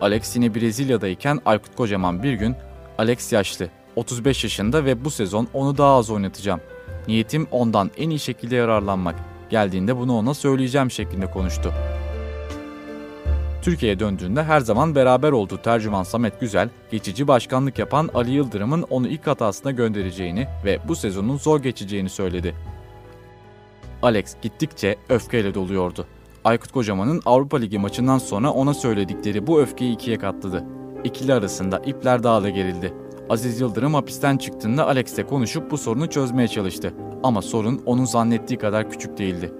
Alex 0.00 0.36
yine 0.36 0.54
Brezilya'dayken 0.54 1.40
Aykut 1.44 1.76
Kocaman 1.76 2.22
bir 2.22 2.32
gün 2.32 2.56
Alex 2.98 3.32
yaşlı, 3.32 3.68
35 3.96 4.44
yaşında 4.44 4.84
ve 4.84 5.04
bu 5.04 5.10
sezon 5.10 5.48
onu 5.52 5.78
daha 5.78 5.96
az 5.96 6.10
oynatacağım. 6.10 6.60
Niyetim 7.08 7.46
ondan 7.50 7.90
en 7.96 8.10
iyi 8.10 8.18
şekilde 8.18 8.56
yararlanmak. 8.56 9.14
Geldiğinde 9.50 9.96
bunu 9.96 10.18
ona 10.18 10.34
söyleyeceğim 10.34 10.90
şeklinde 10.90 11.30
konuştu. 11.30 11.72
Türkiye'ye 13.62 13.98
döndüğünde 13.98 14.42
her 14.42 14.60
zaman 14.60 14.94
beraber 14.94 15.32
olduğu 15.32 15.58
tercüman 15.58 16.02
Samet 16.02 16.40
Güzel, 16.40 16.68
geçici 16.90 17.28
başkanlık 17.28 17.78
yapan 17.78 18.10
Ali 18.14 18.30
Yıldırım'ın 18.30 18.82
onu 18.82 19.08
ilk 19.08 19.26
hatasına 19.26 19.70
göndereceğini 19.70 20.46
ve 20.64 20.78
bu 20.88 20.96
sezonun 20.96 21.36
zor 21.36 21.62
geçeceğini 21.62 22.08
söyledi. 22.08 22.54
Alex 24.02 24.36
gittikçe 24.42 24.96
öfkeyle 25.08 25.54
doluyordu. 25.54 26.06
Aykut 26.44 26.72
Kocaman'ın 26.72 27.22
Avrupa 27.24 27.56
Ligi 27.56 27.78
maçından 27.78 28.18
sonra 28.18 28.50
ona 28.50 28.74
söyledikleri 28.74 29.46
bu 29.46 29.60
öfkeyi 29.60 29.94
ikiye 29.94 30.18
katladı. 30.18 30.64
İkili 31.04 31.34
arasında 31.34 31.78
ipler 31.78 32.22
daha 32.22 32.42
da 32.42 32.50
gerildi. 32.50 32.92
Aziz 33.30 33.60
Yıldırım 33.60 33.94
hapisten 33.94 34.36
çıktığında 34.36 34.86
Alex'le 34.86 35.26
konuşup 35.28 35.70
bu 35.70 35.78
sorunu 35.78 36.10
çözmeye 36.10 36.48
çalıştı. 36.48 36.94
Ama 37.22 37.42
sorun 37.42 37.82
onun 37.86 38.04
zannettiği 38.04 38.58
kadar 38.58 38.90
küçük 38.90 39.18
değildi. 39.18 39.52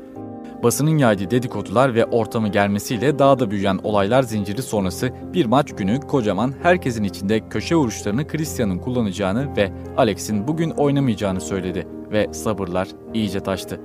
Basının 0.62 0.98
yaydığı 0.98 1.30
dedikodular 1.30 1.94
ve 1.94 2.04
ortamı 2.04 2.48
gelmesiyle 2.48 3.18
daha 3.18 3.38
da 3.38 3.50
büyüyen 3.50 3.78
olaylar 3.82 4.22
zinciri 4.22 4.62
sonrası 4.62 5.10
bir 5.32 5.46
maç 5.46 5.72
günü 5.72 6.00
Kocaman 6.00 6.54
herkesin 6.62 7.04
içinde 7.04 7.48
köşe 7.48 7.76
vuruşlarını 7.76 8.26
Christian'ın 8.26 8.78
kullanacağını 8.78 9.56
ve 9.56 9.72
Alex'in 9.96 10.48
bugün 10.48 10.70
oynamayacağını 10.70 11.40
söyledi 11.40 11.86
ve 12.12 12.32
sabırlar 12.32 12.88
iyice 13.14 13.40
taştı. 13.40 13.80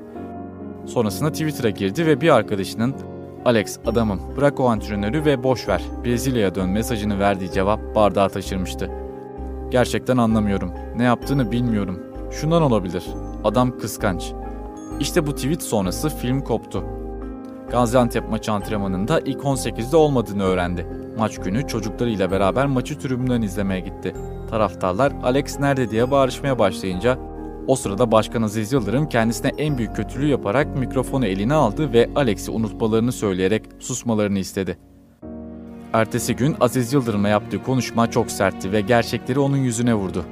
Sonrasında 0.86 1.32
Twitter'a 1.32 1.70
girdi 1.70 2.06
ve 2.06 2.22
bir 2.22 2.30
arkadaşının 2.30 2.96
Alex 3.46 3.80
adamım 3.86 4.20
bırak 4.38 4.60
o 4.60 4.68
antrenörü 4.68 5.26
ve 5.26 5.44
boş 5.44 5.68
ver 5.68 5.82
Brezilya'ya 6.06 6.56
dön 6.56 6.70
mesajını 6.70 7.20
verdiği 7.20 7.52
cevap 7.52 7.96
bardağı 7.96 8.30
taşırmıştı. 8.30 9.07
Gerçekten 9.71 10.17
anlamıyorum. 10.17 10.71
Ne 10.95 11.03
yaptığını 11.03 11.51
bilmiyorum. 11.51 11.99
Şundan 12.32 12.62
olabilir. 12.62 13.06
Adam 13.43 13.77
kıskanç. 13.77 14.34
İşte 14.99 15.27
bu 15.27 15.36
tweet 15.36 15.63
sonrası 15.63 16.10
film 16.10 16.41
koptu. 16.41 16.84
Gaziantep 17.71 18.30
maçı 18.30 18.51
antrenmanında 18.51 19.19
ilk 19.19 19.41
18'de 19.41 19.97
olmadığını 19.97 20.43
öğrendi. 20.43 20.88
Maç 21.17 21.38
günü 21.38 21.67
çocuklarıyla 21.67 22.32
beraber 22.32 22.65
maçı 22.65 22.99
tribünden 22.99 23.41
izlemeye 23.41 23.80
gitti. 23.80 24.15
Taraftarlar 24.49 25.13
Alex 25.23 25.60
nerede 25.60 25.89
diye 25.89 26.12
bağırışmaya 26.12 26.60
başlayınca 26.60 27.17
o 27.67 27.75
sırada 27.75 28.12
Başkan 28.12 28.41
Aziz 28.41 28.73
Yıldırım 28.73 29.10
kendisine 29.10 29.51
en 29.58 29.77
büyük 29.77 29.95
kötülüğü 29.95 30.27
yaparak 30.27 30.77
mikrofonu 30.77 31.25
eline 31.25 31.53
aldı 31.53 31.93
ve 31.93 32.10
Alex'i 32.15 32.51
unutmalarını 32.51 33.12
söyleyerek 33.12 33.63
susmalarını 33.80 34.39
istedi. 34.39 34.77
Ertesi 35.93 36.36
gün 36.36 36.56
Aziz 36.60 36.93
Yıldırım'la 36.93 37.30
yaptığı 37.30 37.63
konuşma 37.63 38.12
çok 38.12 38.32
sertti 38.32 38.71
ve 38.71 38.82
gerçekleri 38.82 39.39
onun 39.39 39.58
yüzüne 39.58 39.93
vurdu. 39.93 40.26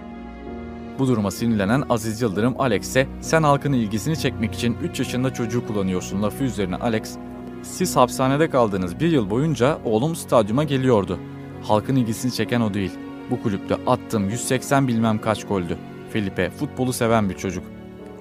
Bu 0.99 1.07
duruma 1.07 1.31
sinirlenen 1.31 1.83
Aziz 1.89 2.21
Yıldırım 2.21 2.55
Alex'e 2.61 3.07
sen 3.21 3.43
halkın 3.43 3.73
ilgisini 3.73 4.17
çekmek 4.17 4.53
için 4.53 4.77
3 4.83 4.99
yaşında 4.99 5.33
çocuğu 5.33 5.67
kullanıyorsun 5.67 6.23
lafı 6.23 6.43
üzerine 6.43 6.75
Alex 6.75 7.17
siz 7.63 7.95
hapishanede 7.95 8.49
kaldığınız 8.49 8.99
bir 8.99 9.11
yıl 9.11 9.29
boyunca 9.29 9.77
oğlum 9.85 10.15
stadyuma 10.15 10.63
geliyordu. 10.63 11.19
Halkın 11.63 11.95
ilgisini 11.95 12.31
çeken 12.31 12.61
o 12.61 12.73
değil. 12.73 12.91
Bu 13.31 13.43
kulüpte 13.43 13.75
attığım 13.87 14.29
180 14.29 14.87
bilmem 14.87 15.21
kaç 15.21 15.47
goldü. 15.47 15.77
Felipe 16.13 16.49
futbolu 16.49 16.93
seven 16.93 17.29
bir 17.29 17.37
çocuk. 17.37 17.63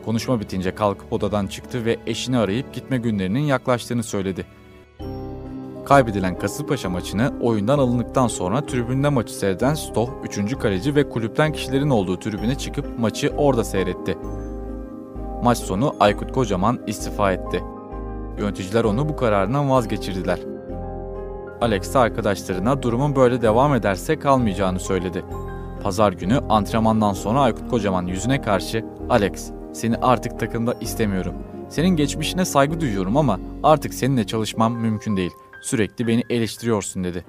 Konuşma 0.04 0.40
bitince 0.40 0.74
kalkıp 0.74 1.12
odadan 1.12 1.46
çıktı 1.46 1.84
ve 1.84 1.98
eşini 2.06 2.38
arayıp 2.38 2.74
gitme 2.74 2.98
günlerinin 2.98 3.40
yaklaştığını 3.40 4.02
söyledi. 4.02 4.46
Kaybedilen 5.84 6.38
Kasımpaşa 6.38 6.90
maçını 6.90 7.32
oyundan 7.40 7.78
alındıktan 7.78 8.28
sonra 8.28 8.66
tribünde 8.66 9.08
maçı 9.08 9.34
seyreden 9.34 9.74
Stoh 9.74 10.08
3. 10.24 10.58
kaleci 10.58 10.94
ve 10.94 11.08
kulüpten 11.08 11.52
kişilerin 11.52 11.90
olduğu 11.90 12.18
tribüne 12.18 12.54
çıkıp 12.54 12.98
maçı 12.98 13.32
orada 13.36 13.64
seyretti. 13.64 14.18
Maç 15.42 15.58
sonu 15.58 15.94
Aykut 16.00 16.32
Kocaman 16.32 16.80
istifa 16.86 17.32
etti. 17.32 17.62
Yöneticiler 18.38 18.84
onu 18.84 19.08
bu 19.08 19.16
kararından 19.16 19.70
vazgeçirdiler. 19.70 20.38
Alex 21.60 21.96
arkadaşlarına 21.96 22.82
durumun 22.82 23.16
böyle 23.16 23.42
devam 23.42 23.74
ederse 23.74 24.18
kalmayacağını 24.18 24.80
söyledi. 24.80 25.24
Pazar 25.82 26.12
günü 26.12 26.38
antrenmandan 26.48 27.12
sonra 27.12 27.40
Aykut 27.40 27.70
Kocaman 27.70 28.06
yüzüne 28.06 28.42
karşı 28.42 28.84
Alex 29.10 29.50
seni 29.72 29.96
artık 29.96 30.40
takımda 30.40 30.74
istemiyorum. 30.80 31.34
Senin 31.68 31.88
geçmişine 31.88 32.44
saygı 32.44 32.80
duyuyorum 32.80 33.16
ama 33.16 33.40
artık 33.62 33.94
seninle 33.94 34.26
çalışmam 34.26 34.72
mümkün 34.72 35.16
değil. 35.16 35.32
Sürekli 35.64 36.06
beni 36.06 36.22
eleştiriyorsun 36.30 37.04
dedi. 37.04 37.24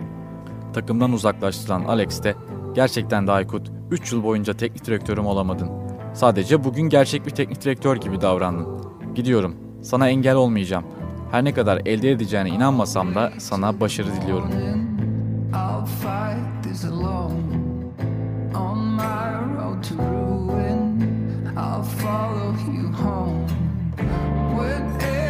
Takımdan 0.74 1.12
uzaklaştırılan 1.12 1.86
Alex 1.86 2.24
de 2.24 2.36
gerçekten 2.74 3.28
de 3.28 3.32
Aykut 3.32 3.72
3 3.92 4.12
yıl 4.12 4.24
boyunca 4.24 4.54
teknik 4.54 4.86
direktörüm 4.86 5.26
olamadın. 5.26 5.70
Sadece 6.14 6.64
bugün 6.64 6.82
gerçek 6.82 7.26
bir 7.26 7.32
teknik 7.32 7.62
direktör 7.62 7.96
gibi 7.98 8.22
davrandın. 8.22 8.68
Gidiyorum. 9.16 9.56
Sana 9.82 10.10
engel 10.10 10.36
olmayacağım. 10.36 10.86
Her 11.32 11.44
ne 11.44 11.54
kadar 11.54 11.82
elde 11.86 12.12
edeceğine 12.12 12.50
inanmasam 12.50 13.16
da 13.16 13.34
sana 13.38 13.80
başarı 13.80 14.08
diliyorum. 14.22 14.50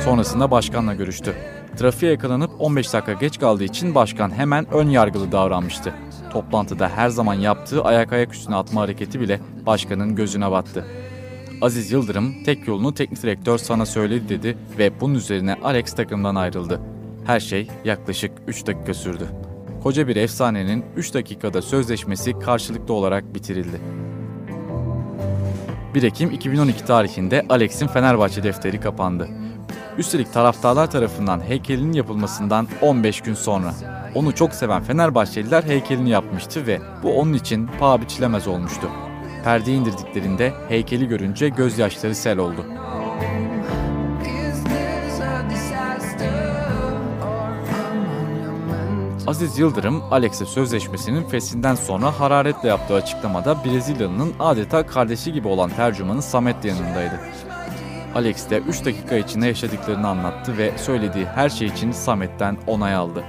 Sonrasında 0.04 0.52
başkanla 0.52 0.94
görüştü. 0.94 1.36
Trafiğe 1.78 2.12
yakalanıp 2.12 2.45
15 2.60 2.94
dakika 2.94 3.14
geç 3.14 3.40
kaldığı 3.40 3.64
için 3.64 3.96
başkan 3.96 4.32
hemen 4.32 4.74
ön 4.74 4.90
yargılı 4.90 5.32
davranmıştı. 5.32 5.94
Toplantıda 6.30 6.90
her 6.90 7.10
zaman 7.10 7.34
yaptığı 7.34 7.84
ayak 7.84 8.14
ayak 8.14 8.34
üstüne 8.34 8.56
atma 8.56 8.82
hareketi 8.82 9.20
bile 9.20 9.40
başkanın 9.66 10.16
gözüne 10.16 10.52
battı. 10.52 10.86
Aziz 11.62 11.92
Yıldırım 11.92 12.44
tek 12.44 12.68
yolunu 12.68 12.94
teknik 12.94 13.24
direktör 13.24 13.58
sana 13.58 13.86
söyledi 13.86 14.30
dedi 14.30 14.58
ve 14.78 15.02
bunun 15.02 15.16
üzerine 15.16 15.56
Alex 15.64 15.94
takımdan 15.94 16.36
ayrıldı. 16.36 16.82
Her 17.26 17.40
şey 17.40 17.68
yaklaşık 17.86 18.32
3 18.48 18.68
dakika 18.68 18.94
sürdü. 18.94 19.28
Koca 19.84 20.08
bir 20.08 20.16
efsanenin 20.16 20.86
3 20.96 21.14
dakikada 21.14 21.62
sözleşmesi 21.62 22.40
karşılıklı 22.40 22.94
olarak 22.94 23.36
bitirildi. 23.36 23.82
1 25.96 26.04
Ekim 26.04 26.32
2012 26.32 26.86
tarihinde 26.86 27.46
Alex'in 27.50 27.88
Fenerbahçe 27.88 28.44
defteri 28.44 28.80
kapandı. 28.80 29.30
Üstelik 29.98 30.34
taraftarlar 30.34 30.92
tarafından 30.92 31.42
heykelinin 31.42 31.94
yapılmasından 31.94 32.68
15 32.82 33.22
gün 33.22 33.34
sonra. 33.34 33.74
Onu 34.16 34.36
çok 34.36 34.54
seven 34.54 34.84
Fenerbahçeliler 34.84 35.64
heykelini 35.64 36.10
yapmıştı 36.10 36.68
ve 36.68 36.80
bu 37.04 37.20
onun 37.20 37.34
için 37.34 37.70
paha 37.80 38.02
biçilemez 38.02 38.48
olmuştu. 38.48 38.90
Perdeyi 39.44 39.78
indirdiklerinde 39.80 40.54
heykeli 40.70 41.08
görünce 41.08 41.50
gözyaşları 41.50 42.16
sel 42.16 42.38
oldu. 42.38 42.66
Aziz 49.28 49.60
Yıldırım, 49.60 50.04
Alex'e 50.12 50.46
sözleşmesinin 50.46 51.24
fesinden 51.24 51.76
sonra 51.76 52.20
hararetle 52.20 52.70
yaptığı 52.70 52.94
açıklamada 52.96 53.66
Brezilyalı'nın 53.66 54.34
adeta 54.40 54.86
kardeşi 54.86 55.34
gibi 55.34 55.48
olan 55.48 55.70
tercümanı 55.70 56.22
Samet 56.22 56.66
yanındaydı. 56.66 57.20
Alex 58.16 58.50
de 58.50 58.58
3 58.60 58.86
dakika 58.86 59.16
içinde 59.16 59.48
yaşadıklarını 59.48 60.08
anlattı 60.08 60.58
ve 60.58 60.78
söylediği 60.78 61.26
her 61.26 61.50
şey 61.50 61.68
için 61.68 61.92
Samet'ten 61.92 62.58
onay 62.68 62.96
aldı. 62.96 63.24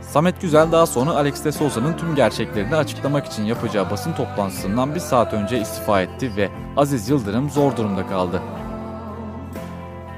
Samet 0.00 0.40
Güzel 0.40 0.72
daha 0.72 0.86
sonra 0.86 1.10
Alex 1.10 1.44
de 1.44 1.52
Souza'nın 1.52 1.96
tüm 1.96 2.14
gerçeklerini 2.14 2.76
açıklamak 2.76 3.26
için 3.26 3.44
yapacağı 3.44 3.90
basın 3.90 4.12
toplantısından 4.12 4.94
bir 4.94 5.00
saat 5.00 5.32
önce 5.34 5.60
istifa 5.60 6.02
etti 6.02 6.36
ve 6.36 6.48
Aziz 6.76 7.08
Yıldırım 7.08 7.50
zor 7.50 7.76
durumda 7.76 8.06
kaldı. 8.06 8.42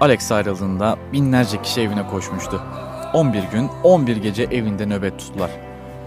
Alex 0.01 0.33
ayrıldığında 0.33 0.97
binlerce 1.12 1.62
kişi 1.62 1.81
evine 1.81 2.07
koşmuştu. 2.07 2.62
11 3.14 3.42
gün 3.42 3.70
11 3.85 4.16
gece 4.16 4.42
evinde 4.42 4.87
nöbet 4.87 5.18
tuttular. 5.18 5.51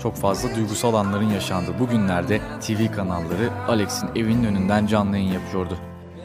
Çok 0.04 0.16
fazla 0.16 0.56
duygusal 0.56 0.94
anların 0.94 1.30
yaşandığı 1.30 1.80
bu 1.80 1.88
günlerde 1.88 2.42
TV 2.62 2.96
kanalları 2.96 3.50
Alex'in 3.68 4.10
evinin 4.16 4.44
önünden 4.44 4.88
canlı 4.88 5.18
yayın 5.18 5.34
yapıyordu. 5.34 5.78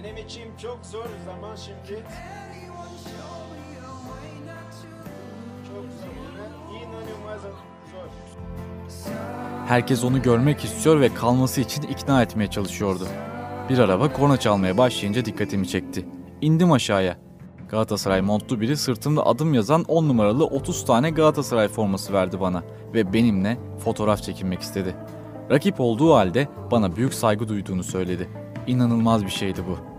Benim 0.02 0.16
için 0.16 0.42
çok 0.62 0.78
zor 0.82 1.04
zaman 1.56 1.74
şimdi. 1.86 2.02
Çok. 5.68 5.84
Herkes 9.66 10.04
onu 10.04 10.22
görmek 10.22 10.64
istiyor 10.64 11.00
ve 11.00 11.14
kalması 11.14 11.60
için 11.60 11.82
ikna 11.82 12.22
etmeye 12.22 12.50
çalışıyordu. 12.50 13.06
Bir 13.68 13.78
araba 13.78 14.12
korna 14.12 14.36
çalmaya 14.36 14.78
başlayınca 14.78 15.24
dikkatimi 15.24 15.68
çekti. 15.68 16.06
İndim 16.40 16.72
aşağıya. 16.72 17.16
Galatasaray 17.68 18.20
montlu 18.20 18.60
biri 18.60 18.76
sırtımda 18.76 19.26
adım 19.26 19.54
yazan 19.54 19.84
10 19.88 20.08
numaralı 20.08 20.44
30 20.44 20.84
tane 20.84 21.10
Galatasaray 21.10 21.68
forması 21.68 22.12
verdi 22.12 22.40
bana 22.40 22.62
ve 22.94 23.12
benimle 23.12 23.58
fotoğraf 23.84 24.22
çekinmek 24.22 24.60
istedi. 24.60 24.96
Rakip 25.50 25.80
olduğu 25.80 26.14
halde 26.14 26.48
bana 26.70 26.96
büyük 26.96 27.14
saygı 27.14 27.48
duyduğunu 27.48 27.84
söyledi. 27.84 28.28
İnanılmaz 28.66 29.24
bir 29.24 29.30
şeydi 29.30 29.60
bu. 29.68 29.91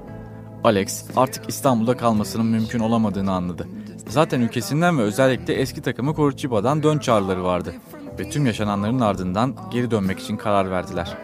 Alex 0.64 1.04
artık 1.16 1.50
İstanbul'da 1.50 1.98
kalmasının 1.98 2.46
mümkün 2.46 2.80
olamadığını 2.80 3.32
anladı. 3.32 3.68
Zaten 4.08 4.42
ülkesinden 4.42 4.98
ve 4.98 5.02
özellikle 5.02 5.54
eski 5.54 5.82
takımı 5.82 6.16
Corçiba'dan 6.16 6.84
dön 6.84 7.00
çağrıları 7.00 7.44
vardı 7.44 7.74
ve 8.20 8.30
tüm 8.30 8.46
yaşananların 8.46 9.00
ardından 9.00 9.56
geri 9.72 9.92
dönmek 9.92 10.20
için 10.20 10.38
karar 10.38 10.72
verdiler. 10.72 11.18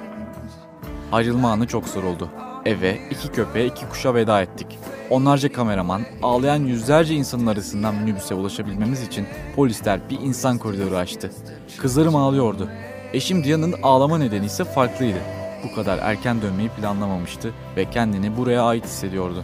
Ayrılma 1.11 1.51
anı 1.51 1.67
çok 1.67 1.87
zor 1.87 2.03
oldu. 2.03 2.29
Eve, 2.65 2.99
iki 3.11 3.27
köpeğe, 3.31 3.67
iki 3.67 3.89
kuşa 3.89 4.15
veda 4.15 4.41
ettik. 4.41 4.67
Onlarca 5.09 5.51
kameraman, 5.51 6.01
ağlayan 6.23 6.59
yüzlerce 6.59 7.15
insanın 7.15 7.47
arasından 7.47 7.95
minibüse 7.95 8.35
ulaşabilmemiz 8.35 9.03
için 9.03 9.25
polisler 9.55 9.99
bir 10.09 10.19
insan 10.19 10.57
koridoru 10.57 10.95
açtı. 10.95 11.31
Kızlarım 11.77 12.15
ağlıyordu. 12.15 12.69
Eşim 13.13 13.43
Diana'nın 13.43 13.75
ağlama 13.83 14.17
nedeni 14.17 14.45
ise 14.45 14.63
farklıydı. 14.63 15.38
Bu 15.63 15.75
kadar 15.75 15.99
erken 16.01 16.41
dönmeyi 16.41 16.69
planlamamıştı 16.69 17.53
ve 17.75 17.89
kendini 17.89 18.37
buraya 18.37 18.63
ait 18.63 18.85
hissediyordu. 18.85 19.43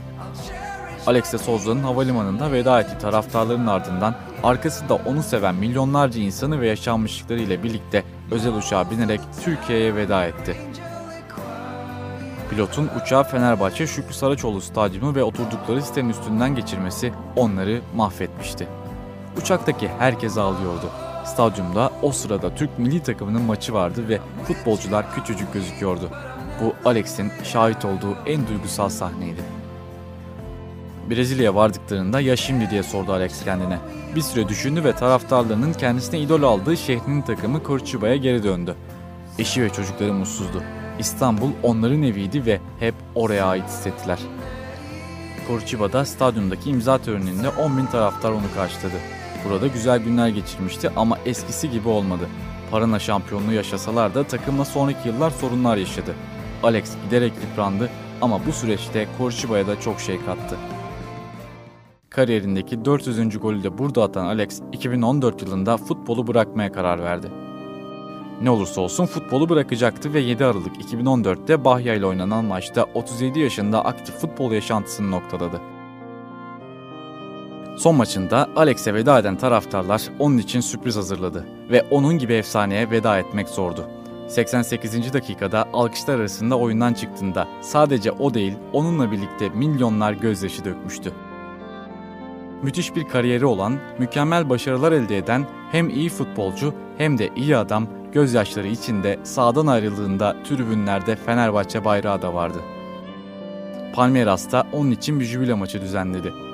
Alex 1.08 1.34
de 1.34 1.38
Souza'nın 1.38 1.84
havalimanında 1.84 2.52
veda 2.52 2.82
ettiği 2.82 2.98
taraftarların 2.98 3.68
ardından 3.68 4.16
arkasında 4.44 4.96
onu 4.96 5.24
seven 5.24 5.56
milyonlarca 5.56 6.22
insanı 6.22 6.62
ve 6.62 6.68
yaşanmışlıkları 6.68 7.40
ile 7.40 7.64
birlikte 7.64 8.04
özel 8.32 8.54
uçağa 8.54 8.92
binerek 8.92 9.22
Türkiye'ye 9.44 9.96
veda 9.96 10.26
etti. 10.26 10.58
Pilotun 12.50 12.90
uçağı 13.02 13.24
Fenerbahçe 13.24 13.88
Şükrü 13.88 14.14
Saraçoğlu 14.14 14.62
stadyumu 14.62 15.16
ve 15.16 15.24
oturdukları 15.24 15.82
sitenin 15.82 16.10
üstünden 16.10 16.56
geçirmesi 16.56 17.14
onları 17.36 17.82
mahvetmişti. 17.96 18.68
Uçaktaki 19.42 19.90
herkes 20.00 20.38
ağlıyordu. 20.38 21.05
Stadyumda 21.26 21.92
o 22.02 22.12
sırada 22.12 22.56
Türk 22.56 22.80
milli 22.80 23.04
takımının 23.04 23.42
maçı 23.42 23.74
vardı 23.74 24.10
ve 24.10 24.20
futbolcular 24.48 25.16
küçücük 25.16 25.54
gözüküyordu. 25.54 26.10
Bu 26.62 26.90
Alex'in 26.90 27.32
şahit 27.44 27.86
olduğu 27.86 28.18
en 28.26 28.48
duygusal 28.48 28.90
sahneydi. 28.90 29.42
Brezilya'ya 31.10 31.56
vardıklarında 31.56 32.22
ya 32.22 32.36
şimdi 32.36 32.70
diye 32.70 32.84
sordu 32.84 33.14
Alex 33.14 33.44
kendine. 33.44 33.80
Bir 34.16 34.22
süre 34.22 34.48
düşündü 34.48 34.84
ve 34.84 34.96
taraftarlarının 34.96 35.74
kendisine 35.74 36.20
idol 36.20 36.44
aldığı 36.44 36.78
şehrinin 36.78 37.22
takımı 37.22 37.64
Corçuba'ya 37.64 38.16
geri 38.16 38.44
döndü. 38.44 38.76
Eşi 39.40 39.62
ve 39.62 39.70
çocukları 39.70 40.14
mutsuzdu. 40.14 40.64
İstanbul 41.00 41.50
onların 41.64 42.04
eviydi 42.04 42.46
ve 42.46 42.60
hep 42.80 42.96
oraya 43.16 43.46
ait 43.46 43.68
hissettiler. 43.68 44.20
Corçuba'da 45.48 46.06
stadyumdaki 46.06 46.70
imza 46.70 46.98
töreninde 46.98 47.50
10 47.50 47.78
bin 47.78 47.86
taraftar 47.86 48.32
onu 48.32 48.54
karşıladı. 48.56 48.96
Burada 49.50 49.68
güzel 49.68 50.00
günler 50.00 50.28
geçirmişti 50.28 50.92
ama 50.96 51.18
eskisi 51.26 51.70
gibi 51.70 51.90
olmadı. 51.90 52.30
Parana 52.72 53.00
şampiyonluğu 53.00 53.54
yaşasalar 53.54 54.16
da 54.16 54.24
takımla 54.24 54.66
sonraki 54.66 55.08
yıllar 55.08 55.30
sorunlar 55.30 55.78
yaşadı. 55.78 56.16
Alex 56.64 56.96
giderek 57.06 57.34
yıprandı 57.42 57.90
ama 58.22 58.46
bu 58.46 58.52
süreçte 58.52 59.08
Corçuba'ya 59.18 59.68
da 59.68 59.80
çok 59.80 60.00
şey 60.00 60.18
kattı. 60.26 60.58
Kariyerindeki 62.10 62.86
400. 62.86 63.40
golü 63.40 63.64
de 63.64 63.78
burada 63.78 64.04
atan 64.04 64.26
Alex 64.26 64.62
2014 64.72 65.42
yılında 65.42 65.78
futbolu 65.78 66.28
bırakmaya 66.28 66.72
karar 66.72 67.04
verdi. 67.04 67.28
Ne 68.42 68.50
olursa 68.50 68.82
olsun 68.82 69.06
futbolu 69.06 69.50
bırakacaktı 69.50 70.14
ve 70.14 70.20
7 70.20 70.46
Aralık 70.46 70.78
2014'te 70.78 71.66
Bahya 71.66 71.94
ile 71.94 72.06
oynanan 72.06 72.46
maçta 72.46 72.84
37 72.94 73.40
yaşında 73.40 73.86
aktif 73.86 74.16
futbol 74.16 74.52
yaşantısını 74.52 75.12
noktaladı. 75.12 75.75
Son 77.78 77.96
maçında 77.96 78.50
Alex'e 78.56 78.94
veda 78.94 79.20
eden 79.20 79.38
taraftarlar 79.38 80.02
onun 80.20 80.38
için 80.38 80.60
sürpriz 80.60 80.96
hazırladı 80.96 81.46
ve 81.72 81.82
onun 81.92 82.18
gibi 82.18 82.34
efsaneye 82.34 82.92
veda 82.92 83.20
etmek 83.20 83.50
zordu. 83.50 83.86
88. 84.28 85.14
dakikada 85.14 85.66
alkışlar 85.74 86.20
arasında 86.20 86.58
oyundan 86.58 86.94
çıktığında 86.94 87.48
sadece 87.62 88.12
o 88.12 88.34
değil 88.34 88.54
onunla 88.74 89.12
birlikte 89.12 89.50
milyonlar 89.50 90.14
gözyaşı 90.14 90.66
dökmüştü. 90.66 91.12
Müthiş 92.64 92.96
bir 92.96 93.08
kariyeri 93.08 93.46
olan, 93.46 93.80
mükemmel 94.00 94.50
başarılar 94.50 94.92
elde 94.92 95.18
eden 95.18 95.48
hem 95.72 95.90
iyi 95.90 96.10
futbolcu 96.10 96.74
hem 96.98 97.18
de 97.18 97.30
iyi 97.36 97.58
adam 97.58 97.88
gözyaşları 98.14 98.68
içinde 98.68 99.20
sağdan 99.24 99.68
ayrıldığında 99.68 100.36
tribünlerde 100.44 101.16
Fenerbahçe 101.16 101.86
bayrağı 101.86 102.22
da 102.22 102.34
vardı. 102.34 102.58
Palmeiras'ta 103.96 104.68
onun 104.74 104.92
için 104.92 105.20
bir 105.20 105.26
jübile 105.26 105.54
maçı 105.54 105.82
düzenledi. 105.82 106.45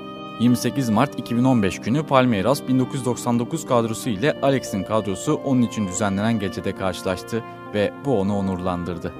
28 0.42 0.90
Mart 0.90 1.20
2015 1.20 1.80
günü 1.80 2.04
Palmeiras 2.04 2.68
1999 2.68 3.66
kadrosu 3.66 4.10
ile 4.10 4.38
Alex'in 4.42 4.84
kadrosu 4.84 5.42
onun 5.46 5.62
için 5.62 5.88
düzenlenen 5.88 6.40
gecede 6.40 6.76
karşılaştı 6.76 7.44
ve 7.74 7.94
bu 8.06 8.20
onu 8.20 8.38
onurlandırdı. 8.38 9.14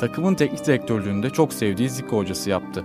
Takımın 0.00 0.34
teknik 0.34 0.66
direktörlüğünde 0.66 1.30
çok 1.30 1.52
sevdiği 1.52 1.90
Zico 1.90 2.16
hocası 2.16 2.50
yaptı. 2.50 2.84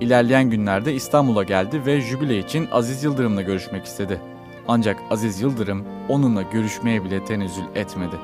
İlerleyen 0.00 0.50
günlerde 0.50 0.94
İstanbul'a 0.94 1.42
geldi 1.42 1.86
ve 1.86 2.00
jübile 2.00 2.38
için 2.38 2.68
Aziz 2.72 3.04
Yıldırım'la 3.04 3.42
görüşmek 3.42 3.84
istedi. 3.84 4.20
Ancak 4.68 5.00
Aziz 5.10 5.40
Yıldırım 5.40 5.84
onunla 6.08 6.42
görüşmeye 6.42 7.04
bile 7.04 7.24
tenezzül 7.24 7.64
etmedi. 7.74 8.16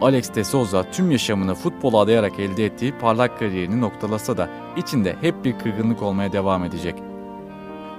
Alex 0.00 0.34
de 0.34 0.44
Souza 0.44 0.90
tüm 0.90 1.10
yaşamını 1.10 1.54
futbola 1.54 1.98
adayarak 1.98 2.38
elde 2.38 2.64
ettiği 2.64 2.98
parlak 2.98 3.38
kariyerini 3.38 3.80
noktalasa 3.80 4.36
da 4.36 4.48
içinde 4.76 5.16
hep 5.20 5.44
bir 5.44 5.58
kırgınlık 5.58 6.02
olmaya 6.02 6.32
devam 6.32 6.64
edecek. 6.64 7.13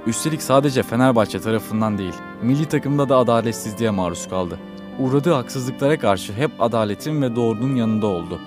Üstelik 0.07 0.41
sadece 0.41 0.83
Fenerbahçe 0.83 1.39
tarafından 1.39 1.97
değil, 1.97 2.13
milli 2.41 2.65
takımda 2.65 3.09
da 3.09 3.17
adaletsizliğe 3.17 3.89
maruz 3.89 4.27
kaldı. 4.29 4.59
Uğradığı 4.99 5.33
haksızlıklara 5.33 5.99
karşı 5.99 6.33
hep 6.33 6.51
adaletin 6.59 7.21
ve 7.21 7.35
doğrunun 7.35 7.75
yanında 7.75 8.07
oldu. 8.07 8.39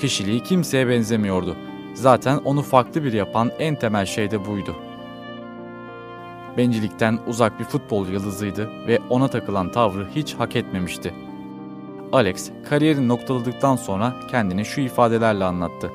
Kişiliği 0.00 0.40
kimseye 0.40 0.88
benzemiyordu. 0.88 1.56
Zaten 1.94 2.36
onu 2.44 2.62
farklı 2.62 3.04
bir 3.04 3.12
yapan 3.12 3.50
en 3.58 3.76
temel 3.76 4.06
şey 4.06 4.30
de 4.30 4.46
buydu. 4.46 4.74
Bencillikten 6.56 7.18
uzak 7.26 7.60
bir 7.60 7.64
futbol 7.64 8.08
yıldızıydı 8.08 8.68
ve 8.86 8.98
ona 9.10 9.28
takılan 9.28 9.72
tavrı 9.72 10.08
hiç 10.14 10.34
hak 10.34 10.56
etmemişti. 10.56 11.14
Alex 12.12 12.50
kariyerini 12.68 13.08
noktaladıktan 13.08 13.76
sonra 13.76 14.14
kendini 14.30 14.64
şu 14.64 14.80
ifadelerle 14.80 15.44
anlattı. 15.44 15.90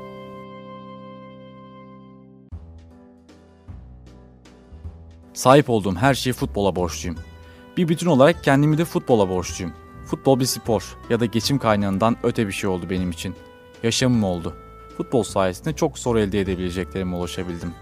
Sahip 5.40 5.70
olduğum 5.70 5.96
her 5.96 6.14
şeyi 6.14 6.34
futbola 6.34 6.76
borçluyum. 6.76 7.18
Bir 7.78 7.88
bütün 7.88 8.08
olarak 8.08 8.44
kendimi 8.44 8.78
de 8.78 8.86
futbola 8.86 9.30
borçluyum. 9.30 9.74
Futbol 10.06 10.40
bir 10.40 10.46
spor 10.46 10.98
ya 11.10 11.20
da 11.20 11.26
geçim 11.26 11.58
kaynağından 11.58 12.18
öte 12.24 12.48
bir 12.48 12.52
şey 12.52 12.70
oldu 12.70 12.90
benim 12.90 13.12
için. 13.12 13.36
Yaşamım 13.84 14.24
oldu. 14.24 14.56
Futbol 14.98 15.24
sayesinde 15.24 15.74
çok 15.74 16.00
soru 16.00 16.20
elde 16.20 16.40
edebileceklerime 16.40 17.16
ulaşabildim. 17.16 17.74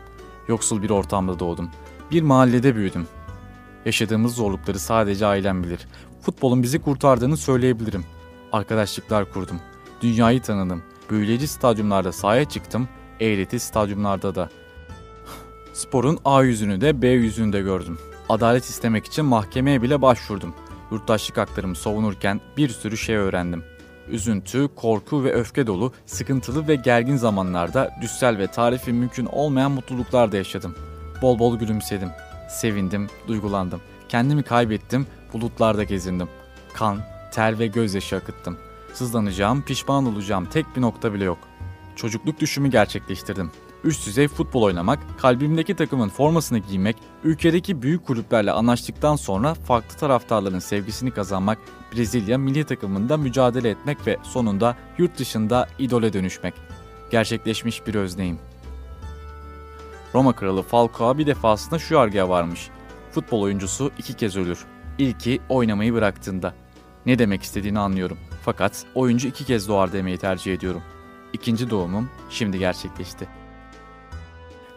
Yoksul 0.47 0.81
bir 0.81 0.89
ortamda 0.89 1.39
doğdum. 1.39 1.69
Bir 2.11 2.21
mahallede 2.21 2.75
büyüdüm. 2.75 3.07
Yaşadığımız 3.85 4.35
zorlukları 4.35 4.79
sadece 4.79 5.25
ailem 5.25 5.63
bilir. 5.63 5.87
Futbolun 6.21 6.63
bizi 6.63 6.81
kurtardığını 6.81 7.37
söyleyebilirim. 7.37 8.05
Arkadaşlıklar 8.51 9.31
kurdum. 9.31 9.59
Dünyayı 10.01 10.41
tanıdım. 10.41 10.83
Büyüleyici 11.09 11.47
stadyumlarda 11.47 12.11
sahaya 12.11 12.45
çıktım. 12.45 12.87
Eğreti 13.19 13.59
stadyumlarda 13.59 14.35
da. 14.35 14.49
Sporun 15.77 16.19
A 16.25 16.43
yüzünü 16.43 16.81
de 16.81 17.01
B 17.01 17.07
yüzünü 17.07 17.53
de 17.53 17.61
gördüm. 17.61 17.97
Adalet 18.29 18.65
istemek 18.65 19.05
için 19.05 19.25
mahkemeye 19.25 19.81
bile 19.81 20.01
başvurdum. 20.01 20.53
Yurttaşlık 20.91 21.37
haklarımı 21.37 21.75
savunurken 21.75 22.41
bir 22.57 22.69
sürü 22.69 22.97
şey 22.97 23.15
öğrendim. 23.15 23.63
Üzüntü, 24.09 24.69
korku 24.75 25.23
ve 25.23 25.33
öfke 25.33 25.67
dolu, 25.67 25.93
sıkıntılı 26.05 26.67
ve 26.67 26.75
gergin 26.75 27.15
zamanlarda 27.15 27.91
düssel 28.01 28.37
ve 28.37 28.47
tarifi 28.47 28.93
mümkün 28.93 29.25
olmayan 29.25 29.71
mutluluklar 29.71 30.31
da 30.31 30.37
yaşadım. 30.37 30.75
Bol 31.21 31.39
bol 31.39 31.59
gülümsedim. 31.59 32.09
Sevindim, 32.49 33.07
duygulandım. 33.27 33.81
Kendimi 34.09 34.43
kaybettim, 34.43 35.07
bulutlarda 35.33 35.83
gezindim. 35.83 36.29
Kan, 36.73 36.99
ter 37.31 37.59
ve 37.59 37.67
gözyaşı 37.67 38.15
akıttım. 38.15 38.57
Sızlanacağım, 38.93 39.61
pişman 39.61 40.05
olacağım 40.05 40.45
tek 40.45 40.65
bir 40.75 40.81
nokta 40.81 41.13
bile 41.13 41.23
yok. 41.23 41.39
Çocukluk 41.95 42.39
düşümü 42.39 42.71
gerçekleştirdim. 42.71 43.51
Üst 43.83 44.07
düzey 44.07 44.27
futbol 44.27 44.61
oynamak, 44.61 44.99
kalbimdeki 45.17 45.75
takımın 45.75 46.09
formasını 46.09 46.57
giymek, 46.57 46.97
ülkedeki 47.23 47.81
büyük 47.81 48.05
kulüplerle 48.05 48.51
anlaştıktan 48.51 49.15
sonra 49.15 49.53
farklı 49.53 49.97
taraftarların 49.97 50.59
sevgisini 50.59 51.11
kazanmak, 51.11 51.57
Brezilya 51.95 52.37
milli 52.37 52.63
takımında 52.63 53.17
mücadele 53.17 53.69
etmek 53.69 54.07
ve 54.07 54.17
sonunda 54.23 54.75
yurt 54.97 55.19
dışında 55.19 55.67
idole 55.79 56.13
dönüşmek. 56.13 56.53
Gerçekleşmiş 57.11 57.87
bir 57.87 57.95
özneyim. 57.95 58.39
Roma 60.13 60.33
kralı 60.33 60.61
Falcao 60.61 61.17
bir 61.17 61.27
defasında 61.27 61.79
şu 61.79 61.99
argıya 61.99 62.29
varmış. 62.29 62.69
Futbol 63.11 63.41
oyuncusu 63.41 63.91
iki 63.97 64.13
kez 64.13 64.37
ölür. 64.37 64.65
İlki 64.97 65.39
oynamayı 65.49 65.93
bıraktığında. 65.93 66.53
Ne 67.05 67.19
demek 67.19 67.43
istediğini 67.43 67.79
anlıyorum. 67.79 68.17
Fakat 68.45 68.85
oyuncu 68.95 69.27
iki 69.27 69.45
kez 69.45 69.67
doğar 69.67 69.93
demeyi 69.93 70.17
tercih 70.17 70.53
ediyorum. 70.53 70.81
İkinci 71.33 71.69
doğumum 71.69 72.09
şimdi 72.29 72.59
gerçekleşti. 72.59 73.27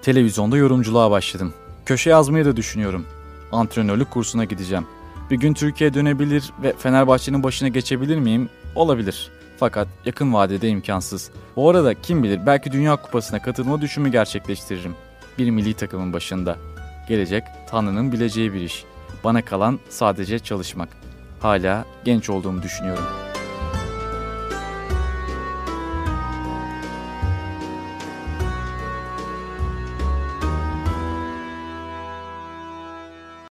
Televizyonda 0.02 0.56
yorumculuğa 0.56 1.10
başladım. 1.10 1.54
Köşe 1.86 2.10
yazmayı 2.10 2.44
da 2.44 2.56
düşünüyorum. 2.56 3.06
Antrenörlük 3.52 4.10
kursuna 4.10 4.44
gideceğim. 4.44 4.86
Bir 5.30 5.36
gün 5.36 5.54
Türkiye'ye 5.54 5.94
dönebilir 5.94 6.52
ve 6.62 6.72
Fenerbahçe'nin 6.78 7.42
başına 7.42 7.68
geçebilir 7.68 8.18
miyim? 8.18 8.48
Olabilir. 8.74 9.30
Fakat 9.58 9.88
yakın 10.04 10.34
vadede 10.34 10.68
imkansız. 10.68 11.30
Bu 11.56 11.70
arada 11.70 11.94
kim 11.94 12.22
bilir 12.22 12.46
belki 12.46 12.72
Dünya 12.72 12.96
Kupası'na 12.96 13.42
katılma 13.42 13.80
düşümü 13.80 14.08
gerçekleştiririm. 14.08 14.94
Bir 15.38 15.50
milli 15.50 15.74
takımın 15.74 16.12
başında. 16.12 16.56
Gelecek 17.08 17.44
Tanrı'nın 17.70 18.12
bileceği 18.12 18.52
bir 18.52 18.60
iş. 18.60 18.84
Bana 19.24 19.44
kalan 19.44 19.80
sadece 19.88 20.38
çalışmak. 20.38 20.88
Hala 21.40 21.84
genç 22.04 22.30
olduğumu 22.30 22.62
düşünüyorum. 22.62 23.04